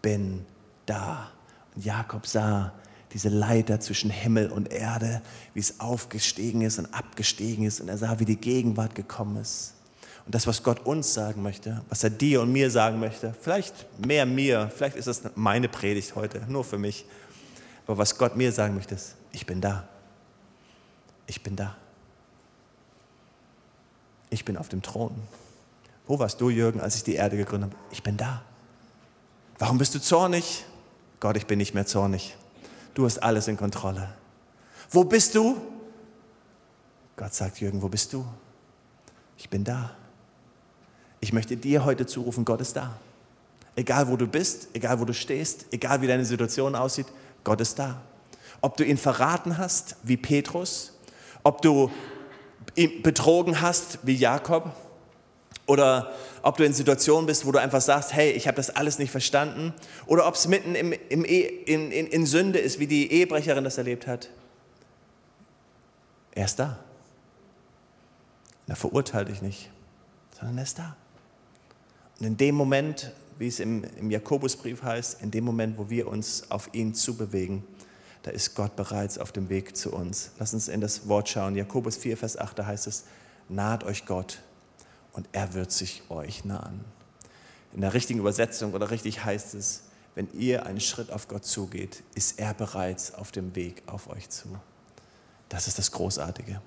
bin 0.00 0.46
da. 0.86 1.32
Und 1.74 1.84
Jakob 1.84 2.26
sah 2.26 2.72
diese 3.12 3.28
Leiter 3.28 3.78
zwischen 3.78 4.08
Himmel 4.08 4.50
und 4.50 4.72
Erde, 4.72 5.20
wie 5.52 5.60
es 5.60 5.80
aufgestiegen 5.80 6.62
ist 6.62 6.78
und 6.78 6.94
abgestiegen 6.94 7.66
ist. 7.66 7.82
Und 7.82 7.90
er 7.90 7.98
sah, 7.98 8.18
wie 8.20 8.24
die 8.24 8.40
Gegenwart 8.40 8.94
gekommen 8.94 9.36
ist. 9.36 9.74
Und 10.24 10.34
das, 10.34 10.46
was 10.46 10.62
Gott 10.62 10.86
uns 10.86 11.14
sagen 11.14 11.42
möchte, 11.42 11.82
was 11.88 12.04
er 12.04 12.10
dir 12.10 12.42
und 12.42 12.52
mir 12.52 12.70
sagen 12.70 13.00
möchte, 13.00 13.34
vielleicht 13.40 13.86
mehr 14.04 14.24
mir, 14.24 14.70
vielleicht 14.74 14.96
ist 14.96 15.08
das 15.08 15.22
meine 15.34 15.68
Predigt 15.68 16.14
heute, 16.14 16.40
nur 16.48 16.64
für 16.64 16.78
mich. 16.78 17.04
Aber 17.86 17.98
was 17.98 18.16
Gott 18.16 18.36
mir 18.36 18.52
sagen 18.52 18.74
möchte, 18.74 18.94
ist, 18.94 19.16
ich 19.32 19.46
bin 19.46 19.60
da. 19.60 19.88
Ich 21.26 21.42
bin 21.42 21.56
da. 21.56 21.76
Ich 24.30 24.44
bin 24.44 24.56
auf 24.56 24.68
dem 24.68 24.82
Thron. 24.82 25.14
Wo 26.06 26.18
warst 26.18 26.40
du, 26.40 26.50
Jürgen, 26.50 26.80
als 26.80 26.94
ich 26.96 27.04
die 27.04 27.14
Erde 27.14 27.36
gegründet 27.36 27.72
habe? 27.72 27.82
Ich 27.90 28.02
bin 28.02 28.16
da. 28.16 28.42
Warum 29.58 29.78
bist 29.78 29.94
du 29.94 30.00
zornig? 30.00 30.64
Gott, 31.20 31.36
ich 31.36 31.46
bin 31.46 31.58
nicht 31.58 31.74
mehr 31.74 31.86
zornig. 31.86 32.36
Du 32.94 33.04
hast 33.04 33.18
alles 33.18 33.48
in 33.48 33.56
Kontrolle. 33.56 34.08
Wo 34.90 35.04
bist 35.04 35.34
du? 35.34 35.60
Gott 37.16 37.34
sagt, 37.34 37.60
Jürgen, 37.60 37.80
wo 37.80 37.88
bist 37.88 38.12
du? 38.12 38.24
Ich 39.36 39.48
bin 39.48 39.64
da. 39.64 39.92
Ich 41.22 41.32
möchte 41.32 41.56
dir 41.56 41.84
heute 41.84 42.04
zurufen, 42.04 42.44
Gott 42.44 42.60
ist 42.60 42.74
da. 42.74 42.98
Egal 43.76 44.08
wo 44.08 44.16
du 44.16 44.26
bist, 44.26 44.68
egal 44.74 44.98
wo 44.98 45.04
du 45.04 45.14
stehst, 45.14 45.66
egal 45.70 46.02
wie 46.02 46.08
deine 46.08 46.24
Situation 46.24 46.74
aussieht, 46.74 47.06
Gott 47.44 47.60
ist 47.60 47.78
da. 47.78 48.02
Ob 48.60 48.76
du 48.76 48.84
ihn 48.84 48.98
verraten 48.98 49.56
hast, 49.56 49.96
wie 50.02 50.16
Petrus, 50.16 50.98
ob 51.44 51.62
du 51.62 51.92
ihn 52.74 53.02
betrogen 53.02 53.60
hast, 53.60 54.00
wie 54.02 54.16
Jakob, 54.16 54.72
oder 55.66 56.12
ob 56.42 56.56
du 56.56 56.64
in 56.64 56.72
Situationen 56.72 57.26
bist, 57.26 57.46
wo 57.46 57.52
du 57.52 57.60
einfach 57.60 57.80
sagst, 57.80 58.12
hey, 58.12 58.32
ich 58.32 58.48
habe 58.48 58.56
das 58.56 58.70
alles 58.70 58.98
nicht 58.98 59.12
verstanden. 59.12 59.72
Oder 60.06 60.26
ob 60.26 60.34
es 60.34 60.48
mitten 60.48 60.74
im, 60.74 60.92
im 61.08 61.24
e, 61.24 61.40
in, 61.40 61.92
in, 61.92 62.08
in 62.08 62.26
Sünde 62.26 62.58
ist, 62.58 62.80
wie 62.80 62.88
die 62.88 63.12
Ehebrecherin 63.12 63.62
das 63.62 63.78
erlebt 63.78 64.08
hat. 64.08 64.28
Er 66.32 66.46
ist 66.46 66.58
da. 66.58 66.80
Er 68.66 68.74
verurteilt 68.74 69.28
dich 69.28 69.40
nicht, 69.40 69.70
sondern 70.36 70.58
er 70.58 70.64
ist 70.64 70.78
da. 70.80 70.96
Und 72.18 72.26
in 72.26 72.36
dem 72.36 72.54
Moment, 72.54 73.12
wie 73.38 73.48
es 73.48 73.60
im, 73.60 73.84
im 73.98 74.10
Jakobusbrief 74.10 74.82
heißt, 74.82 75.22
in 75.22 75.30
dem 75.30 75.44
Moment, 75.44 75.78
wo 75.78 75.90
wir 75.90 76.08
uns 76.08 76.50
auf 76.50 76.72
ihn 76.72 76.94
zubewegen, 76.94 77.64
da 78.22 78.30
ist 78.30 78.54
Gott 78.54 78.76
bereits 78.76 79.18
auf 79.18 79.32
dem 79.32 79.48
Weg 79.48 79.76
zu 79.76 79.92
uns. 79.92 80.30
Lass 80.38 80.54
uns 80.54 80.68
in 80.68 80.80
das 80.80 81.08
Wort 81.08 81.28
schauen. 81.28 81.56
Jakobus 81.56 81.96
4, 81.96 82.16
Vers 82.16 82.38
8, 82.38 82.58
da 82.58 82.66
heißt 82.66 82.86
es, 82.86 83.04
naht 83.48 83.84
euch 83.84 84.06
Gott 84.06 84.40
und 85.12 85.28
er 85.32 85.54
wird 85.54 85.72
sich 85.72 86.02
euch 86.08 86.44
nahen. 86.44 86.84
In 87.72 87.80
der 87.80 87.94
richtigen 87.94 88.20
Übersetzung 88.20 88.74
oder 88.74 88.90
richtig 88.90 89.24
heißt 89.24 89.54
es, 89.54 89.82
wenn 90.14 90.28
ihr 90.34 90.66
einen 90.66 90.80
Schritt 90.80 91.10
auf 91.10 91.26
Gott 91.26 91.44
zugeht, 91.44 92.02
ist 92.14 92.38
er 92.38 92.54
bereits 92.54 93.14
auf 93.14 93.32
dem 93.32 93.56
Weg 93.56 93.82
auf 93.86 94.08
euch 94.08 94.28
zu. 94.28 94.48
Das 95.48 95.68
ist 95.68 95.78
das 95.78 95.90
Großartige. 95.90 96.60